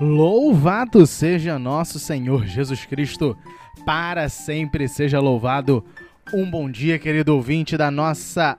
Louvado 0.00 1.06
seja 1.06 1.58
nosso 1.58 1.98
Senhor 1.98 2.46
Jesus 2.46 2.86
Cristo, 2.86 3.36
para 3.84 4.28
sempre 4.28 4.88
seja 4.88 5.20
louvado. 5.20 5.84
Um 6.32 6.50
bom 6.50 6.70
dia, 6.70 6.98
querido 6.98 7.34
ouvinte 7.34 7.76
da 7.76 7.90
nossa 7.90 8.58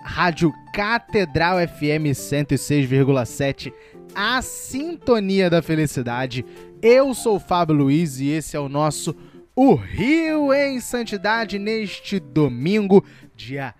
Rádio 0.00 0.52
Catedral 0.72 1.58
FM 1.66 2.14
106,7, 2.14 3.72
a 4.14 4.40
sintonia 4.40 5.50
da 5.50 5.60
felicidade. 5.60 6.44
Eu 6.80 7.12
sou 7.12 7.38
Fábio 7.38 7.76
Luiz 7.76 8.20
e 8.20 8.28
esse 8.28 8.56
é 8.56 8.60
o 8.60 8.68
nosso 8.68 9.14
O 9.60 9.74
Rio 9.74 10.54
em 10.54 10.78
Santidade 10.78 11.58
neste 11.58 12.20
domingo, 12.20 13.04
dia 13.34 13.74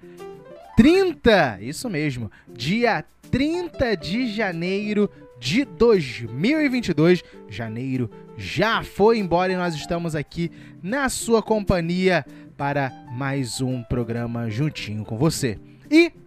30, 0.77 1.61
isso 1.61 1.89
mesmo, 1.89 2.29
dia 2.48 3.05
30 3.30 3.97
de 3.97 4.27
janeiro 4.34 5.09
de 5.39 5.65
2022. 5.65 7.23
Janeiro 7.48 8.11
já 8.37 8.83
foi 8.83 9.20
embora 9.20 9.53
e 9.53 9.56
nós 9.56 9.77
estamos 9.77 10.17
aqui 10.17 10.51
na 10.83 11.09
sua 11.09 11.41
companhia 11.45 12.27
para 12.56 12.91
mais 13.12 13.61
um 13.61 13.81
programa 13.84 14.51
juntinho 14.51 15.05
com 15.05 15.17
você. 15.17 15.61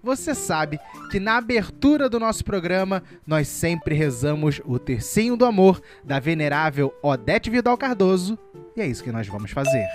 Você 0.03 0.33
sabe 0.33 0.79
que 1.11 1.19
na 1.19 1.37
abertura 1.37 2.09
do 2.09 2.19
nosso 2.19 2.43
programa 2.43 3.03
nós 3.25 3.47
sempre 3.47 3.93
rezamos 3.93 4.59
o 4.65 4.79
tercinho 4.79 5.37
do 5.37 5.45
amor 5.45 5.81
da 6.03 6.19
venerável 6.19 6.93
Odete 7.03 7.49
Vidal 7.49 7.77
Cardoso 7.77 8.37
e 8.75 8.81
é 8.81 8.87
isso 8.87 9.03
que 9.03 9.11
nós 9.11 9.27
vamos 9.27 9.51
fazer. 9.51 9.85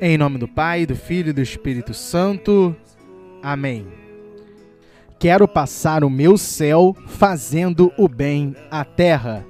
Em 0.00 0.18
nome 0.18 0.38
do 0.38 0.46
Pai, 0.46 0.84
do 0.84 0.94
Filho 0.94 1.30
e 1.30 1.32
do 1.32 1.40
Espírito 1.40 1.94
Santo. 1.94 2.76
Amém. 3.42 4.03
Quero 5.24 5.48
passar 5.48 6.04
o 6.04 6.10
meu 6.10 6.36
céu 6.36 6.94
fazendo 7.06 7.90
o 7.96 8.06
bem 8.06 8.54
à 8.70 8.84
terra. 8.84 9.42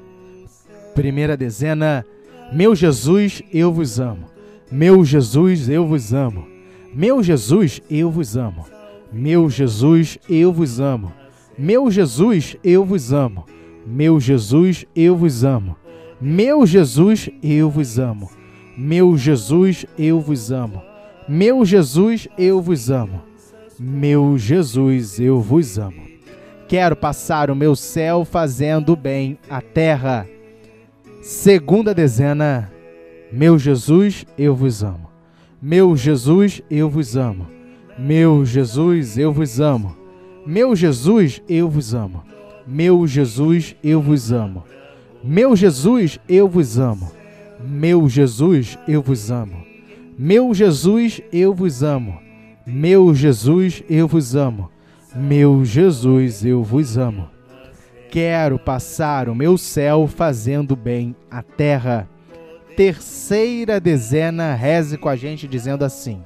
Primeira 0.95 1.37
dezena. 1.37 2.07
Meu 2.53 2.77
Jesus, 2.77 3.43
eu 3.53 3.73
vos 3.73 3.99
amo. 3.99 4.27
Meu 4.71 5.05
Jesus, 5.05 5.69
eu 5.69 5.85
vos 5.85 6.15
amo. 6.15 6.47
Meu 6.95 7.25
Jesus, 7.25 7.83
eu 7.91 8.09
vos 8.09 8.37
amo. 8.37 8.65
Meu 9.13 9.51
Jesus, 9.51 10.17
eu 10.29 10.53
vos 10.53 10.79
amo. 10.79 11.13
Meu 11.59 11.91
Jesus, 11.91 12.57
eu 12.63 12.93
vos 12.93 13.11
amo. 13.11 13.43
Meu 13.85 14.21
Jesus, 14.21 14.87
eu 14.95 15.17
vos 15.17 15.43
amo. 15.43 15.77
Meu 16.21 16.65
Jesus, 16.65 17.29
eu 17.43 17.69
vos 17.69 17.99
amo. 17.99 18.31
Meu 18.79 19.17
Jesus, 19.17 19.85
eu 19.99 20.21
vos 20.21 20.53
amo. 20.53 20.81
Meu 21.29 21.65
Jesus, 21.65 22.29
eu 22.39 22.63
vos 22.63 22.91
amo. 22.93 23.34
Meu 23.79 24.39
Jesus, 24.39 25.19
eu 25.19 25.41
vos 25.41 25.79
amo. 25.79 26.05
Quero 26.69 26.95
passar 26.95 27.51
o 27.51 27.57
meu 27.57 27.75
céu 27.75 28.25
fazendo 28.25 28.95
bem 28.95 29.39
à 29.51 29.61
terra. 29.61 30.29
Segunda 31.21 31.93
dezena. 31.93 32.71
Meu 33.33 33.59
Jesus, 33.59 34.25
eu 34.39 34.55
vos 34.55 34.85
amo. 34.85 35.11
Meu 35.61 35.97
Jesus, 35.97 36.63
eu 36.71 36.89
vos 36.89 37.17
amo. 37.17 37.49
Meu 37.99 38.45
Jesus, 38.45 39.19
eu 39.19 39.33
vos 39.33 39.61
amo. 39.61 39.97
Meu 40.47 40.77
Jesus, 40.77 41.43
eu 41.49 41.69
vos 41.69 41.95
amo. 42.01 42.25
Meu 42.67 43.07
Jesus, 43.07 43.75
eu 43.83 44.01
vos 44.03 44.31
amo. 44.31 44.63
Meu 45.23 45.57
Jesus, 45.57 46.21
eu 46.29 46.49
vos 46.49 46.79
amo. 46.79 47.11
Meu 47.61 48.09
Jesus, 48.09 48.79
eu 48.87 49.03
vos 49.03 49.31
amo. 49.31 49.65
Meu 50.19 50.55
Jesus, 50.55 51.21
eu 51.33 51.53
vos 51.53 51.83
amo. 51.83 52.24
Meu 52.67 53.15
Jesus, 53.15 53.83
eu 53.91 54.09
vos 54.09 54.35
amo. 54.35 54.71
Meu 55.15 55.63
Jesus, 55.67 56.47
eu 56.47 56.63
vos 56.63 56.97
amo. 56.97 57.29
Quero 58.11 58.59
passar 58.59 59.29
o 59.29 59.35
meu 59.35 59.59
céu 59.59 60.07
fazendo 60.07 60.75
bem 60.75 61.15
à 61.31 61.43
terra. 61.43 62.09
Terceira 62.75 63.79
dezena, 63.79 64.55
reze 64.55 64.97
com 64.97 65.11
a 65.11 65.17
gente 65.17 65.47
dizendo 65.47 65.85
assim: 65.85 66.23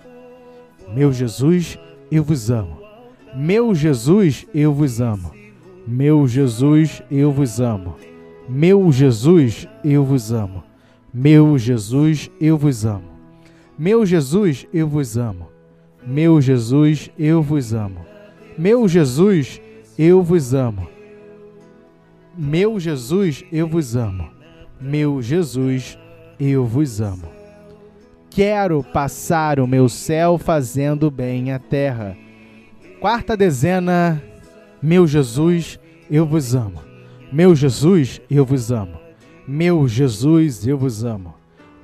Meu 0.94 1.12
Jesus, 1.12 1.76
eu 2.08 2.22
vos 2.22 2.52
amo. 2.52 2.78
Meu 3.34 3.74
Jesus, 3.74 4.46
eu 4.54 4.72
vos 4.72 5.00
amo. 5.00 5.32
Meu 5.84 6.28
Jesus, 6.28 7.02
eu 7.10 7.32
vos 7.32 7.60
amo. 7.60 7.96
Meu 8.48 8.92
Jesus, 8.92 9.66
eu 9.84 10.04
vos 10.04 10.30
amo. 10.30 10.62
Meu 11.12 11.58
Jesus, 11.58 12.30
eu 12.40 12.56
vos 12.56 12.86
amo. 12.86 13.10
Meu 13.76 14.06
Jesus, 14.06 14.66
eu 14.72 14.86
vos 14.86 15.18
amo. 15.18 15.57
Meu 16.10 16.40
Jesus, 16.40 17.10
eu 17.18 17.42
vos 17.42 17.74
amo. 17.74 18.00
Meu 18.56 18.88
Jesus, 18.88 19.60
eu 19.98 20.22
vos 20.22 20.54
amo. 20.54 20.88
Meu 22.34 22.80
Jesus, 22.80 23.44
eu 23.52 23.68
vos 23.68 23.94
amo. 23.94 24.30
Meu 24.80 25.20
Jesus, 25.20 25.98
eu 26.40 26.64
vos 26.64 27.02
amo. 27.02 27.28
Quero 28.30 28.82
passar 28.82 29.60
o 29.60 29.66
meu 29.66 29.86
céu 29.86 30.38
fazendo 30.38 31.10
bem 31.10 31.52
à 31.52 31.58
terra. 31.58 32.16
Quarta 33.00 33.36
dezena, 33.36 34.22
meu 34.80 35.06
Jesus, 35.06 35.78
eu 36.10 36.24
vos 36.24 36.54
amo. 36.54 36.80
Meu 37.30 37.54
Jesus, 37.54 38.18
eu 38.30 38.46
vos 38.46 38.72
amo. 38.72 38.98
Meu 39.46 39.86
Jesus, 39.86 40.66
eu 40.66 40.78
vos 40.78 41.04
amo. 41.04 41.34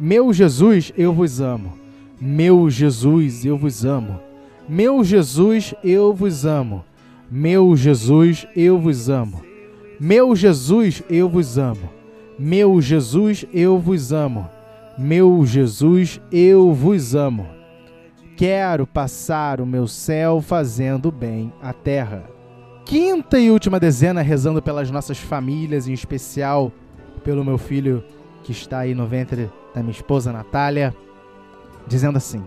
Meu 0.00 0.32
Jesus, 0.32 0.94
eu 0.96 1.12
vos 1.12 1.42
amo. 1.42 1.83
Meu 2.26 2.70
Jesus, 2.70 3.44
eu 3.44 3.58
vos 3.58 3.84
amo. 3.84 4.18
Meu 4.66 5.04
Jesus, 5.04 5.74
eu 5.84 6.14
vos 6.14 6.46
amo. 6.46 6.82
Meu 7.30 7.76
Jesus, 7.76 8.46
eu 8.56 8.80
vos 8.80 9.10
amo. 9.10 9.42
Meu 10.00 10.34
Jesus, 10.34 11.02
eu 11.10 11.28
vos 11.28 11.58
amo. 11.58 11.90
Meu 12.38 12.80
Jesus, 12.80 13.44
eu 13.52 13.78
vos 13.78 14.10
amo. 14.10 14.48
Meu 14.96 15.44
Jesus, 15.44 16.18
eu 16.32 16.72
vos 16.72 17.14
amo. 17.14 17.46
Quero 18.38 18.86
passar 18.86 19.60
o 19.60 19.66
meu 19.66 19.86
céu 19.86 20.40
fazendo 20.40 21.12
bem 21.12 21.52
à 21.60 21.74
terra. 21.74 22.24
Quinta 22.86 23.38
e 23.38 23.50
última 23.50 23.78
dezena 23.78 24.22
rezando 24.22 24.62
pelas 24.62 24.90
nossas 24.90 25.18
famílias, 25.18 25.86
em 25.86 25.92
especial 25.92 26.72
pelo 27.22 27.44
meu 27.44 27.58
filho 27.58 28.02
que 28.42 28.52
está 28.52 28.78
aí 28.78 28.94
no 28.94 29.06
ventre 29.06 29.50
da 29.74 29.82
minha 29.82 29.92
esposa 29.92 30.32
Natália, 30.32 30.94
dizendo 31.86 32.16
assim: 32.16 32.42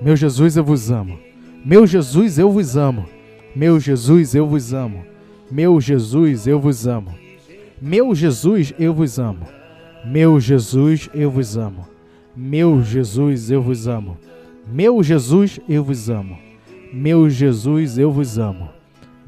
Meu 0.00 0.16
Jesus, 0.16 0.56
eu 0.56 0.64
vos 0.64 0.90
amo. 0.90 1.18
Meu 1.64 1.86
Jesus, 1.86 2.38
eu 2.38 2.50
vos 2.50 2.76
amo. 2.76 3.06
Meu 3.54 3.80
Jesus, 3.80 4.34
eu 4.34 4.46
vos 4.46 4.72
amo. 4.72 5.04
Meu 5.50 5.80
Jesus, 5.80 6.46
eu 6.46 6.60
vos 6.60 6.86
amo. 6.86 7.14
Meu 7.80 8.14
Jesus, 8.14 8.74
eu 8.78 8.92
vos 8.92 9.18
amo. 9.18 9.46
Meu 10.04 10.40
Jesus, 10.40 11.08
eu 11.14 11.30
vos 11.30 11.56
amo. 11.56 11.86
Meu 12.36 12.82
Jesus, 12.82 13.50
eu 13.50 13.62
vos 13.62 13.86
amo. 13.86 14.18
Meu 14.66 15.02
Jesus, 15.02 15.60
eu 15.68 15.82
vos 15.84 16.10
amo. 16.10 16.38
Meu 16.92 17.30
Jesus, 17.30 17.98
eu 17.98 18.10
vos 18.10 18.38
amo. 18.38 18.68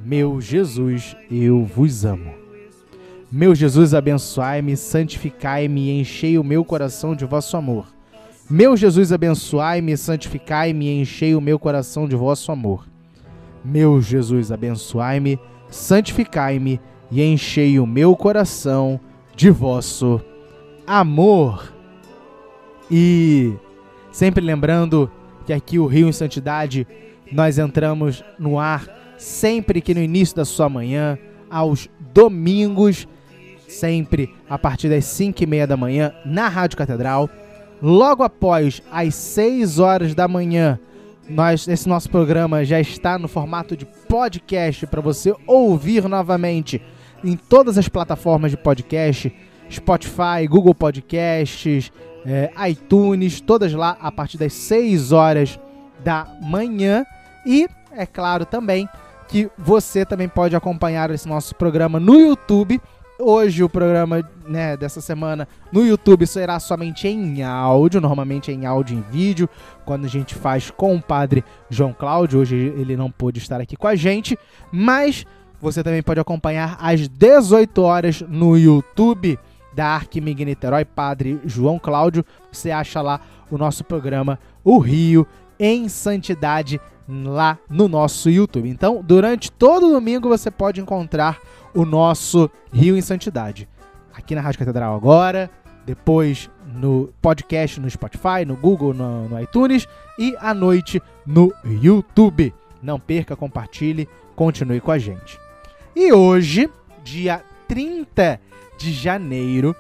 Meu 0.05 0.41
Jesus, 0.41 1.17
eu 1.31 1.65
vos 1.65 2.05
amo. 2.05 2.35
Meu 3.31 3.55
Jesus, 3.55 3.93
abençoai-me, 3.95 4.77
santificai-me 4.77 5.89
e 5.89 6.01
enchei 6.01 6.39
o 6.39 6.45
meu 6.45 6.65
coração 6.65 7.15
de 7.15 7.25
vosso 7.25 7.57
amor. 7.57 7.96
Meu 8.49 8.77
Jesus, 8.77 9.13
abençoai-me, 9.13 9.97
santificai-me 9.97 10.87
e 10.87 11.01
enchei 11.01 11.35
o 11.35 11.41
meu 11.41 11.59
coração 11.59 12.07
de 12.07 12.15
vosso 12.15 12.53
amor. 12.53 12.87
Meu 13.65 14.01
Jesus, 14.01 14.53
abençoai-me, 14.53 15.39
santificai-me 15.69 16.81
e 17.11 17.23
enchei 17.23 17.81
o 17.81 17.87
meu 17.87 18.15
coração 18.15 19.01
de 19.35 19.51
vosso 19.51 20.21
amor. 20.87 21.75
E 22.89 23.53
sempre 24.13 24.45
lembrando 24.45 25.11
que 25.45 25.53
aqui 25.53 25.79
o 25.79 25.87
Rio 25.87 26.09
em 26.09 26.13
Santidade 26.13 26.87
nós 27.33 27.59
entramos 27.59 28.23
no 28.39 28.61
ar 28.61 28.87
sempre 29.19 29.81
que 29.81 29.95
no 29.95 30.01
início 30.01 30.37
da 30.37 30.45
sua 30.45 30.69
manhã, 30.69 31.19
aos 31.51 31.89
domingos, 32.13 33.09
sempre 33.67 34.33
a 34.49 34.59
partir 34.59 34.89
das 34.89 35.05
5 35.07 35.43
e 35.43 35.47
meia 35.47 35.67
da 35.67 35.77
manhã 35.77 36.13
na 36.25 36.49
Rádio 36.49 36.79
Catedral. 36.79 37.29
Logo 37.83 38.23
após 38.23 38.83
as 38.91 39.15
6 39.15 39.79
horas 39.79 40.15
da 40.15 40.27
manhã, 40.27 40.79
nós, 41.29 41.67
esse 41.69 41.89
nosso 41.89 42.09
programa 42.09 42.65
já 42.65 42.81
está 42.81 43.19
no 43.19 43.29
formato 43.29 43.77
de 43.77 43.85
podcast 44.09 44.87
para 44.87 45.01
você 45.01 45.35
ouvir 45.47 46.09
novamente 46.09 46.81
em 47.23 47.37
todas 47.37 47.77
as 47.77 47.89
plataformas 47.89 48.51
de 48.51 48.57
podcast, 48.57 49.35
Spotify, 49.71 50.47
Google 50.49 50.75
Podcasts, 50.75 51.93
é, 52.25 52.51
iTunes, 52.69 53.41
todas 53.41 53.73
lá 53.73 53.97
a 54.01 54.11
partir 54.11 54.39
das 54.39 54.53
6 54.53 55.13
horas 55.13 55.59
da 56.03 56.27
manhã. 56.43 57.05
E 57.45 57.69
é 57.93 58.07
claro 58.07 58.47
também 58.47 58.89
que 59.29 59.51
você 59.59 60.05
também 60.05 60.29
pode 60.29 60.55
acompanhar 60.55 61.11
esse 61.11 61.29
nosso 61.29 61.55
programa 61.55 61.99
no 61.99 62.19
YouTube. 62.19 62.81
Hoje 63.19 63.65
o 63.65 63.69
programa 63.69 64.29
né, 64.47 64.77
dessa 64.77 65.01
semana 65.01 65.49
no 65.73 65.87
YouTube 65.87 66.27
será 66.27 66.61
somente 66.61 67.09
em 67.09 67.43
áudio, 67.43 67.99
normalmente 67.99 68.51
é 68.51 68.55
em 68.55 68.67
áudio 68.67 68.95
e 68.95 68.99
em 68.99 69.03
vídeo, 69.11 69.49
quando 69.87 70.05
a 70.05 70.09
gente 70.09 70.35
faz 70.35 70.71
com 70.71 70.95
o 70.95 71.01
padre 71.01 71.43
João 71.71 71.95
Cláudio. 71.95 72.41
Hoje 72.41 72.55
ele 72.55 72.95
não 72.95 73.11
pôde 73.11 73.39
estar 73.39 73.59
aqui 73.59 73.75
com 73.75 73.89
a 73.89 73.97
gente, 73.97 74.39
mas 74.71 75.25
você 75.59 75.83
também 75.83 76.03
pode 76.03 76.21
acompanhar 76.21 76.77
às 76.79 77.09
18 77.09 77.81
horas 77.81 78.21
no 78.21 78.55
YouTube 78.55 79.39
da 79.75 79.87
Arquimig 79.87 80.45
Niterói, 80.45 80.85
Padre 80.85 81.41
João 81.47 81.79
Cláudio. 81.79 82.23
Você 82.53 82.71
acha 82.71 83.01
lá 83.01 83.19
o 83.51 83.57
nosso 83.57 83.83
programa 83.83 84.39
O 84.63 84.79
Rio 84.79 85.27
em 85.59 85.89
Santidade 85.89 86.79
lá 87.09 87.59
no 87.71 87.89
nosso 87.89 88.29
YouTube. 88.29 88.69
Então, 88.69 89.03
durante 89.03 89.51
todo 89.51 89.91
domingo 89.91 90.29
você 90.29 90.51
pode 90.51 90.81
encontrar 90.81 91.39
o 91.77 91.85
nosso 91.85 92.51
Rio 92.73 92.97
em 92.97 93.03
Santidade. 93.03 93.69
Aqui 94.15 94.35
na 94.35 94.41
Rádio 94.41 94.61
Catedral 94.61 94.97
agora, 94.97 95.51
depois 95.85 96.51
no 96.67 97.13
podcast 97.21 97.79
no 97.79 97.89
Spotify, 97.89 98.45
no 98.47 98.57
Google, 98.57 98.95
no, 98.95 99.29
no 99.29 99.41
iTunes 99.41 99.87
e 100.19 100.35
à 100.41 100.55
noite 100.55 101.03
no 101.27 101.53
YouTube. 101.63 102.53
Não 102.83 102.99
perca, 102.99 103.37
compartilhe, 103.37 104.09
continue 104.35 104.81
com 104.81 104.91
a 104.91 104.99
gente. 104.99 105.39
E 105.95 106.13
hoje, 106.13 106.71
dia 107.05 107.45
30 107.69 108.41
de 108.79 108.93
janeiro, 108.93 109.77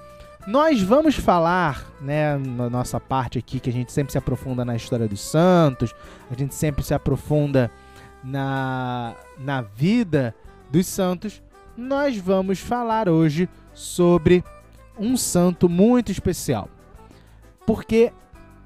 nós 0.46 0.82
vamos 0.82 1.14
falar, 1.16 1.90
né, 2.00 2.36
na 2.36 2.68
nossa 2.68 3.00
parte 3.00 3.38
aqui, 3.38 3.58
que 3.58 3.70
a 3.70 3.72
gente 3.72 3.90
sempre 3.90 4.12
se 4.12 4.18
aprofunda 4.18 4.64
na 4.66 4.76
história 4.76 5.08
dos 5.08 5.20
santos, 5.20 5.94
a 6.30 6.34
gente 6.34 6.54
sempre 6.54 6.84
se 6.84 6.92
aprofunda 6.92 7.70
na, 8.22 9.14
na 9.38 9.62
vida 9.62 10.34
dos 10.70 10.86
santos, 10.86 11.42
nós 11.76 12.16
vamos 12.16 12.58
falar 12.58 13.08
hoje 13.08 13.48
sobre 13.74 14.42
um 14.98 15.16
santo 15.16 15.68
muito 15.68 16.10
especial. 16.10 16.68
Porque 17.66 18.12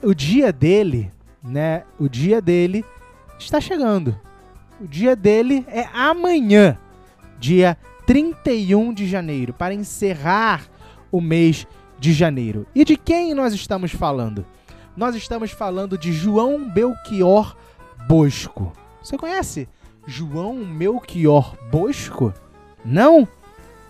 o 0.03 0.15
dia 0.15 0.53
dele, 0.53 1.11
né, 1.43 1.85
o 1.99 2.09
dia 2.09 2.41
dele 2.41 2.85
está 3.39 3.61
chegando. 3.61 4.19
O 4.81 4.87
dia 4.87 5.17
dele 5.17 5.65
é 5.69 5.89
amanhã 5.93 6.79
dia 7.39 7.77
31 8.07 8.93
de 8.93 9.09
janeiro, 9.09 9.53
para 9.53 9.75
encerrar 9.75 10.67
o 11.11 11.21
mês 11.21 11.67
de 11.99 12.13
janeiro. 12.13 12.67
E 12.75 12.85
de 12.85 12.97
quem 12.97 13.35
nós 13.35 13.55
estamos 13.55 13.93
falando? 13.93 14.45
Nós 14.97 15.15
estamos 15.15 15.51
falando 15.51 15.97
de 15.97 16.13
João 16.13 16.69
Belchior 16.69 17.57
Bosco. 18.07 18.73
Você 19.03 19.17
conhece 19.17 19.69
João 20.07 20.57
Melchior 20.57 21.57
Bosco? 21.71 22.35
Não? 22.85 23.27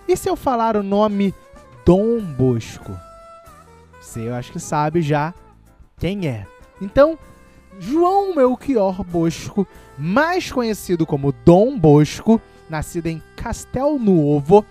E 0.08 0.16
se 0.16 0.28
eu 0.28 0.36
falar 0.36 0.76
o 0.76 0.82
nome 0.82 1.34
Dom 1.84 2.20
Bosco? 2.20 2.96
Você 4.00 4.28
eu 4.28 4.34
acho 4.34 4.52
que 4.52 4.60
sabe 4.60 5.02
já 5.02 5.34
quem 5.98 6.26
é. 6.26 6.46
Então, 6.80 7.18
João 7.78 8.34
Melchior 8.34 9.04
Bosco, 9.04 9.66
mais 9.98 10.50
conhecido 10.50 11.06
como 11.06 11.32
Dom 11.44 11.78
Bosco, 11.78 12.40
nascido 12.68 13.06
em 13.06 13.22
Castel 13.36 13.98
Nuovo 13.98 14.64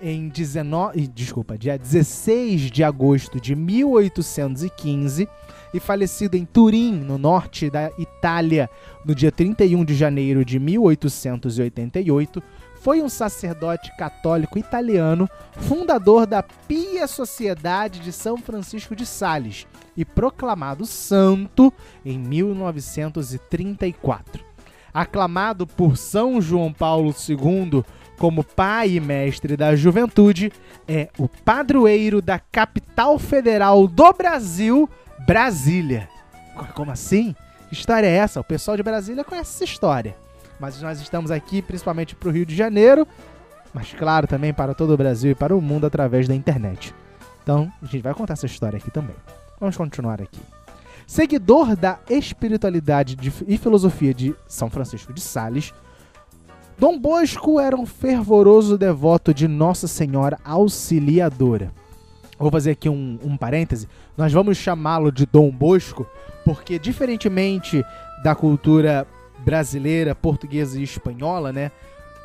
em 0.00 0.28
19, 0.28 1.06
desculpa, 1.08 1.56
dia 1.56 1.78
16 1.78 2.70
de 2.70 2.84
agosto 2.84 3.40
de 3.40 3.54
1815 3.54 5.26
e 5.72 5.80
falecido 5.80 6.36
em 6.36 6.44
Turim, 6.44 6.92
no 6.92 7.16
norte 7.16 7.70
da 7.70 7.90
Itália, 7.98 8.68
no 9.04 9.14
dia 9.14 9.32
31 9.32 9.82
de 9.82 9.94
janeiro 9.94 10.44
de 10.44 10.58
1888, 10.60 12.42
foi 12.84 13.02
um 13.02 13.08
sacerdote 13.08 13.90
católico 13.96 14.58
italiano, 14.58 15.26
fundador 15.52 16.26
da 16.26 16.42
Pia 16.42 17.06
Sociedade 17.06 17.98
de 17.98 18.12
São 18.12 18.36
Francisco 18.36 18.94
de 18.94 19.06
Sales 19.06 19.66
e 19.96 20.04
proclamado 20.04 20.84
santo 20.84 21.72
em 22.04 22.18
1934 22.18 24.44
aclamado 24.92 25.66
por 25.66 25.96
São 25.96 26.38
João 26.40 26.72
Paulo 26.72 27.12
II 27.28 27.84
como 28.16 28.44
pai 28.44 28.90
e 28.90 29.00
mestre 29.00 29.56
da 29.56 29.74
juventude, 29.74 30.52
é 30.86 31.08
o 31.18 31.28
padroeiro 31.28 32.22
da 32.22 32.38
capital 32.38 33.18
federal 33.18 33.88
do 33.88 34.12
Brasil, 34.12 34.88
Brasília. 35.26 36.08
Como 36.76 36.92
assim? 36.92 37.34
Que 37.68 37.74
história 37.74 38.06
é 38.06 38.14
essa? 38.14 38.38
O 38.38 38.44
pessoal 38.44 38.76
de 38.76 38.84
Brasília 38.84 39.24
conhece 39.24 39.56
essa 39.56 39.64
história. 39.64 40.14
Mas 40.58 40.80
nós 40.80 41.00
estamos 41.00 41.30
aqui 41.30 41.60
principalmente 41.60 42.14
para 42.14 42.28
o 42.28 42.32
Rio 42.32 42.46
de 42.46 42.54
Janeiro, 42.54 43.06
mas 43.72 43.92
claro 43.92 44.26
também 44.26 44.52
para 44.52 44.74
todo 44.74 44.92
o 44.92 44.96
Brasil 44.96 45.32
e 45.32 45.34
para 45.34 45.56
o 45.56 45.60
mundo 45.60 45.86
através 45.86 46.28
da 46.28 46.34
internet. 46.34 46.94
Então, 47.42 47.70
a 47.82 47.86
gente 47.86 48.02
vai 48.02 48.14
contar 48.14 48.34
essa 48.34 48.46
história 48.46 48.76
aqui 48.76 48.90
também. 48.90 49.16
Vamos 49.60 49.76
continuar 49.76 50.20
aqui. 50.22 50.40
Seguidor 51.06 51.76
da 51.76 51.98
espiritualidade 52.08 53.14
de, 53.14 53.32
e 53.46 53.58
filosofia 53.58 54.14
de 54.14 54.34
São 54.48 54.70
Francisco 54.70 55.12
de 55.12 55.20
Sales, 55.20 55.74
Dom 56.78 56.98
Bosco 56.98 57.60
era 57.60 57.76
um 57.76 57.86
fervoroso 57.86 58.76
devoto 58.76 59.32
de 59.32 59.46
Nossa 59.46 59.86
Senhora 59.86 60.38
Auxiliadora. 60.44 61.70
Vou 62.38 62.50
fazer 62.50 62.72
aqui 62.72 62.88
um, 62.88 63.18
um 63.22 63.36
parêntese. 63.36 63.88
Nós 64.16 64.32
vamos 64.32 64.56
chamá-lo 64.56 65.12
de 65.12 65.24
Dom 65.24 65.50
Bosco 65.50 66.06
porque, 66.44 66.78
diferentemente 66.78 67.84
da 68.22 68.34
cultura 68.34 69.06
brasileira, 69.44 70.14
portuguesa 70.14 70.78
e 70.78 70.82
espanhola, 70.82 71.52
né? 71.52 71.70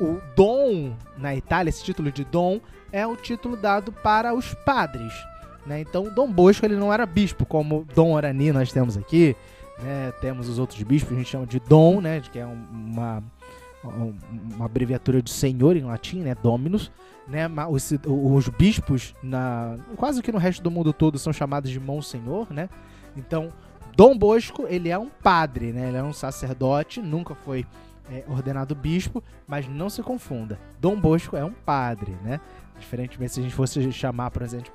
O 0.00 0.18
dom 0.34 0.96
na 1.18 1.36
Itália, 1.36 1.68
esse 1.68 1.84
título 1.84 2.10
de 2.10 2.24
dom, 2.24 2.60
é 2.90 3.06
o 3.06 3.16
título 3.16 3.56
dado 3.56 3.92
para 3.92 4.34
os 4.34 4.54
padres. 4.54 5.12
Né? 5.66 5.80
Então, 5.80 6.04
Dom 6.14 6.30
Bosco 6.30 6.64
ele 6.64 6.76
não 6.76 6.92
era 6.92 7.04
bispo, 7.04 7.44
como 7.44 7.86
Dom 7.94 8.12
Orani 8.12 8.52
nós 8.52 8.72
temos 8.72 8.96
aqui. 8.96 9.36
Né? 9.82 10.12
Temos 10.20 10.48
os 10.48 10.58
outros 10.58 10.82
bispos, 10.82 11.12
a 11.12 11.18
gente 11.18 11.28
chama 11.28 11.46
de 11.46 11.60
Dom, 11.60 12.00
né? 12.00 12.20
que 12.20 12.38
é 12.38 12.46
uma, 12.46 13.22
uma 13.84 14.64
abreviatura 14.64 15.22
de 15.22 15.30
senhor 15.30 15.76
em 15.76 15.84
latim, 15.84 16.20
né? 16.20 16.34
Dominus. 16.34 16.90
Né? 17.28 17.46
Os, 17.68 17.92
os 18.06 18.48
bispos, 18.48 19.14
na, 19.22 19.76
quase 19.96 20.22
que 20.22 20.32
no 20.32 20.38
resto 20.38 20.62
do 20.62 20.70
mundo 20.70 20.92
todo, 20.92 21.18
são 21.18 21.32
chamados 21.32 21.70
de 21.70 21.78
Monsenhor. 21.78 22.46
Né? 22.50 22.68
Então, 23.16 23.52
Dom 24.00 24.16
Bosco 24.16 24.64
ele 24.66 24.88
é 24.88 24.98
um 24.98 25.10
padre, 25.10 25.74
né? 25.74 25.88
ele 25.88 25.98
é 25.98 26.02
um 26.02 26.10
sacerdote, 26.10 27.02
nunca 27.02 27.34
foi 27.34 27.66
é, 28.10 28.24
ordenado 28.26 28.74
bispo, 28.74 29.22
mas 29.46 29.68
não 29.68 29.90
se 29.90 30.02
confunda. 30.02 30.58
Dom 30.80 30.98
Bosco 30.98 31.36
é 31.36 31.44
um 31.44 31.52
padre, 31.52 32.16
né? 32.24 32.40
Diferentemente 32.78 33.34
se 33.34 33.40
a 33.40 33.42
gente 33.42 33.54
fosse 33.54 33.92
chamar, 33.92 34.30
por 34.30 34.40
exemplo, 34.40 34.72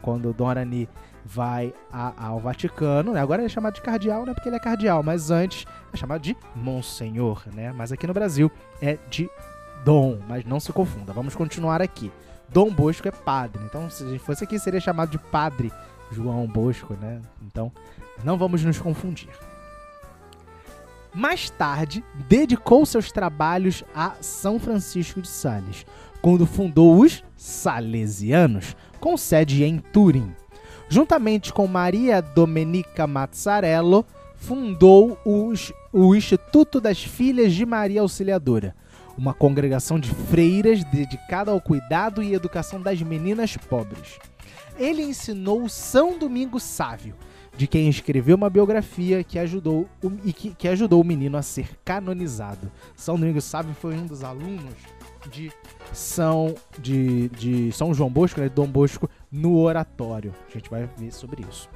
quando 0.00 0.32
Dom 0.32 0.48
Arani 0.48 0.88
vai 1.26 1.74
a, 1.92 2.28
ao 2.28 2.40
Vaticano, 2.40 3.12
né? 3.12 3.20
Agora 3.20 3.42
ele 3.42 3.48
é 3.48 3.50
chamado 3.50 3.74
de 3.74 3.82
cardeal, 3.82 4.24
né? 4.24 4.32
Porque 4.32 4.48
ele 4.48 4.56
é 4.56 4.60
cardeal, 4.60 5.02
mas 5.02 5.30
antes 5.30 5.66
é 5.92 5.96
chamado 5.98 6.22
de 6.22 6.34
Monsenhor, 6.56 7.42
né? 7.54 7.70
Mas 7.70 7.92
aqui 7.92 8.06
no 8.06 8.14
Brasil 8.14 8.50
é 8.80 8.96
de 9.10 9.28
Dom, 9.84 10.20
mas 10.26 10.42
não 10.46 10.58
se 10.58 10.72
confunda. 10.72 11.12
Vamos 11.12 11.34
continuar 11.34 11.82
aqui. 11.82 12.10
Dom 12.48 12.70
Bosco 12.70 13.06
é 13.06 13.10
padre, 13.10 13.62
então 13.66 13.90
se 13.90 14.04
a 14.04 14.08
gente 14.08 14.20
fosse 14.20 14.42
aqui 14.42 14.58
seria 14.58 14.80
chamado 14.80 15.10
de 15.10 15.18
Padre 15.18 15.70
João 16.10 16.46
Bosco, 16.46 16.94
né? 16.94 17.20
Então 17.42 17.70
não 18.24 18.38
vamos 18.38 18.64
nos 18.64 18.78
confundir. 18.78 19.30
Mais 21.14 21.48
tarde, 21.48 22.04
dedicou 22.28 22.84
seus 22.84 23.12
trabalhos 23.12 23.84
a 23.94 24.14
São 24.20 24.58
Francisco 24.58 25.22
de 25.22 25.28
Sales, 25.28 25.86
quando 26.20 26.44
fundou 26.44 26.98
os 26.98 27.22
Salesianos, 27.36 28.74
com 28.98 29.16
sede 29.16 29.62
em 29.62 29.78
Turim. 29.78 30.34
Juntamente 30.88 31.52
com 31.52 31.68
Maria 31.68 32.20
Domenica 32.20 33.06
Mazzarello, 33.06 34.04
fundou 34.34 35.16
os, 35.24 35.72
o 35.92 36.14
Instituto 36.14 36.80
das 36.80 37.02
Filhas 37.02 37.52
de 37.52 37.64
Maria 37.64 38.00
Auxiliadora, 38.00 38.74
uma 39.16 39.32
congregação 39.32 39.98
de 40.00 40.10
freiras 40.10 40.82
dedicada 40.84 41.52
ao 41.52 41.60
cuidado 41.60 42.22
e 42.22 42.34
educação 42.34 42.80
das 42.80 43.00
meninas 43.00 43.56
pobres. 43.56 44.18
Ele 44.78 45.02
ensinou 45.02 45.68
São 45.68 46.18
Domingo 46.18 46.58
Sávio, 46.58 47.14
de 47.56 47.66
quem 47.66 47.88
escreveu 47.88 48.36
uma 48.36 48.50
biografia 48.50 49.22
que 49.22 49.38
ajudou 49.38 49.88
o, 50.02 50.10
e 50.24 50.32
que, 50.32 50.54
que 50.54 50.66
ajudou 50.68 51.00
o 51.00 51.04
menino 51.04 51.36
a 51.36 51.42
ser 51.42 51.68
canonizado. 51.84 52.70
São 52.96 53.18
Domingos 53.18 53.44
Sávio 53.44 53.74
foi 53.74 53.94
um 53.94 54.06
dos 54.06 54.24
alunos 54.24 54.74
de 55.30 55.52
São 55.92 56.54
de, 56.78 57.28
de 57.28 57.70
São 57.72 57.94
João 57.94 58.10
Bosco, 58.10 58.40
né, 58.40 58.48
Dom 58.48 58.66
Bosco, 58.66 59.08
no 59.30 59.56
oratório. 59.58 60.34
A 60.48 60.52
gente 60.52 60.68
vai 60.68 60.88
ver 60.96 61.12
sobre 61.12 61.44
isso. 61.48 61.68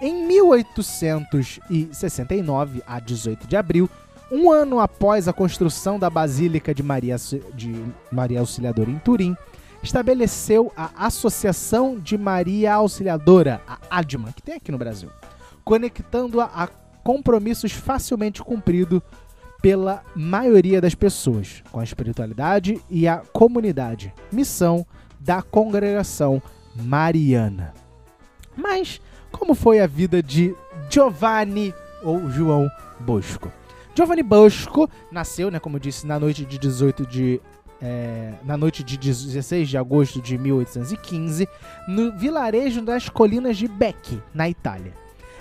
Em 0.00 0.26
1869, 0.26 2.82
a 2.86 3.00
18 3.00 3.46
de 3.46 3.56
abril, 3.56 3.90
um 4.30 4.52
ano 4.52 4.78
após 4.80 5.28
a 5.28 5.32
construção 5.32 5.98
da 5.98 6.10
Basílica 6.10 6.74
de 6.74 6.82
Maria, 6.82 7.16
de 7.54 7.74
Maria 8.12 8.40
Auxiliadora 8.40 8.90
em 8.90 8.98
Turim, 8.98 9.34
estabeleceu 9.82 10.72
a 10.76 11.06
Associação 11.06 11.98
de 11.98 12.16
Maria 12.16 12.74
Auxiliadora, 12.74 13.60
a 13.66 13.78
ADMA, 13.90 14.32
que 14.32 14.42
tem 14.42 14.56
aqui 14.56 14.72
no 14.72 14.78
Brasil, 14.78 15.10
conectando-a 15.64 16.44
a 16.44 16.66
compromissos 17.02 17.72
facilmente 17.72 18.42
cumpridos 18.42 19.00
pela 19.62 20.02
maioria 20.14 20.80
das 20.80 20.94
pessoas, 20.94 21.62
com 21.70 21.80
a 21.80 21.84
espiritualidade 21.84 22.80
e 22.90 23.06
a 23.06 23.18
comunidade, 23.32 24.12
missão 24.30 24.86
da 25.18 25.42
congregação 25.42 26.42
mariana. 26.74 27.72
Mas 28.56 29.00
como 29.30 29.54
foi 29.54 29.80
a 29.80 29.86
vida 29.86 30.22
de 30.22 30.54
Giovanni 30.90 31.74
ou 32.02 32.30
João 32.30 32.68
Bosco? 33.00 33.50
Giovanni 33.94 34.22
Bosco 34.22 34.90
nasceu, 35.10 35.50
né, 35.50 35.58
como 35.58 35.76
eu 35.76 35.80
disse, 35.80 36.06
na 36.06 36.18
noite 36.18 36.44
de 36.44 36.58
18 36.58 37.06
de 37.06 37.40
é, 37.80 38.32
na 38.44 38.56
noite 38.56 38.82
de 38.82 38.96
16 38.96 39.68
de 39.68 39.76
agosto 39.76 40.20
de 40.20 40.38
1815, 40.38 41.48
no 41.88 42.16
vilarejo 42.16 42.82
das 42.82 43.08
colinas 43.08 43.56
de 43.56 43.68
Bec, 43.68 44.20
na 44.34 44.48
Itália. 44.48 44.92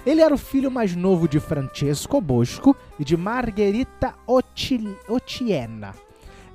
Ele 0.06 0.22
era 0.22 0.34
o 0.34 0.38
filho 0.38 0.70
mais 0.70 0.96
novo 0.96 1.28
de 1.28 1.40
Francesco 1.40 2.22
Bosco 2.22 2.76
e 3.00 3.04
de 3.04 3.18
Margherita 3.18 4.14
Otiena. 4.28 5.96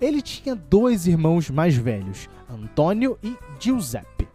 Ele 0.01 0.23
tinha 0.23 0.55
dois 0.55 1.07
irmãos 1.07 1.51
mais 1.51 1.75
velhos, 1.77 2.29
Antônio 2.49 3.19
e 3.23 3.37
Giuseppe. 3.59 4.29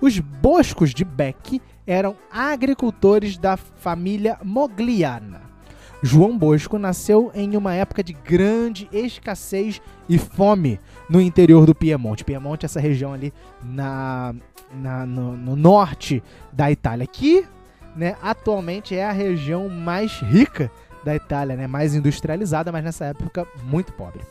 Os 0.00 0.18
Boscos 0.18 0.94
de 0.94 1.04
Bec 1.04 1.60
eram 1.86 2.16
agricultores 2.30 3.36
da 3.36 3.56
família 3.56 4.38
Mogliana. 4.42 5.49
João 6.02 6.36
Bosco 6.36 6.78
nasceu 6.78 7.30
em 7.34 7.56
uma 7.56 7.74
época 7.74 8.02
de 8.02 8.14
grande 8.14 8.88
escassez 8.90 9.82
e 10.08 10.18
fome 10.18 10.80
no 11.08 11.20
interior 11.20 11.66
do 11.66 11.74
Piemonte. 11.74 12.24
Piemonte 12.24 12.64
é 12.64 12.66
essa 12.66 12.80
região 12.80 13.12
ali 13.12 13.34
na, 13.62 14.34
na 14.72 15.04
no, 15.04 15.36
no, 15.36 15.54
norte 15.54 16.22
da 16.52 16.70
Itália, 16.70 17.06
que 17.06 17.44
né, 17.94 18.16
atualmente 18.22 18.94
é 18.94 19.04
a 19.04 19.12
região 19.12 19.68
mais 19.68 20.12
rica 20.20 20.70
da 21.04 21.14
Itália, 21.14 21.54
né, 21.56 21.66
mais 21.66 21.94
industrializada, 21.94 22.72
mas 22.72 22.82
nessa 22.82 23.04
época 23.06 23.46
muito 23.64 23.92
pobre. 23.92 24.22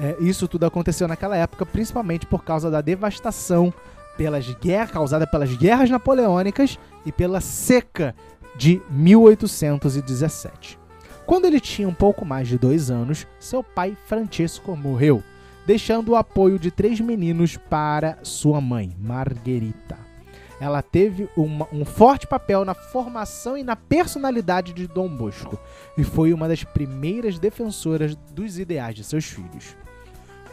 É, 0.00 0.16
isso 0.20 0.48
tudo 0.48 0.66
aconteceu 0.66 1.06
naquela 1.06 1.36
época, 1.36 1.64
principalmente 1.64 2.26
por 2.26 2.42
causa 2.44 2.70
da 2.70 2.80
devastação 2.80 3.72
pelas 4.16 4.48
guerras 4.54 4.90
causada 4.90 5.28
pelas 5.28 5.54
guerras 5.54 5.88
napoleônicas 5.90 6.76
e 7.06 7.12
pela 7.12 7.40
seca 7.40 8.16
de 8.56 8.82
1817. 8.90 10.87
Quando 11.28 11.44
ele 11.44 11.60
tinha 11.60 11.86
um 11.86 11.92
pouco 11.92 12.24
mais 12.24 12.48
de 12.48 12.56
dois 12.56 12.90
anos, 12.90 13.26
seu 13.38 13.62
pai 13.62 13.94
Francesco 14.06 14.74
morreu, 14.74 15.22
deixando 15.66 16.12
o 16.12 16.16
apoio 16.16 16.58
de 16.58 16.70
três 16.70 16.98
meninos 17.00 17.54
para 17.54 18.18
sua 18.22 18.62
mãe, 18.62 18.96
Margherita. 18.98 19.98
Ela 20.58 20.80
teve 20.80 21.28
uma, 21.36 21.68
um 21.70 21.84
forte 21.84 22.26
papel 22.26 22.64
na 22.64 22.72
formação 22.72 23.58
e 23.58 23.62
na 23.62 23.76
personalidade 23.76 24.72
de 24.72 24.86
Dom 24.86 25.06
Bosco 25.06 25.60
e 25.98 26.02
foi 26.02 26.32
uma 26.32 26.48
das 26.48 26.64
primeiras 26.64 27.38
defensoras 27.38 28.16
dos 28.32 28.58
ideais 28.58 28.94
de 28.94 29.04
seus 29.04 29.26
filhos. 29.26 29.76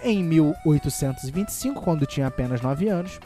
Em 0.04 0.22
1825, 0.26 1.82
quando 1.82 2.06
tinha 2.06 2.28
apenas 2.28 2.60
9 2.60 2.90
anos, 2.90 3.18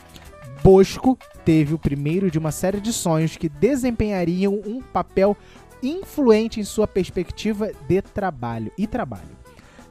Bosco 0.63 1.18
teve 1.44 1.74
o 1.74 1.79
primeiro 1.79 2.29
de 2.29 2.38
uma 2.38 2.51
série 2.51 2.79
de 2.79 2.91
sonhos 2.91 3.38
que 3.38 3.50
desempenhariam 3.50 4.53
um 4.53 4.82
papel 4.82 5.36
influente 5.81 6.59
em 6.59 6.63
sua 6.63 6.88
perspectiva 6.88 7.71
de 7.88 8.01
trabalho 8.01 8.71
e 8.77 8.86
trabalho. 8.86 9.38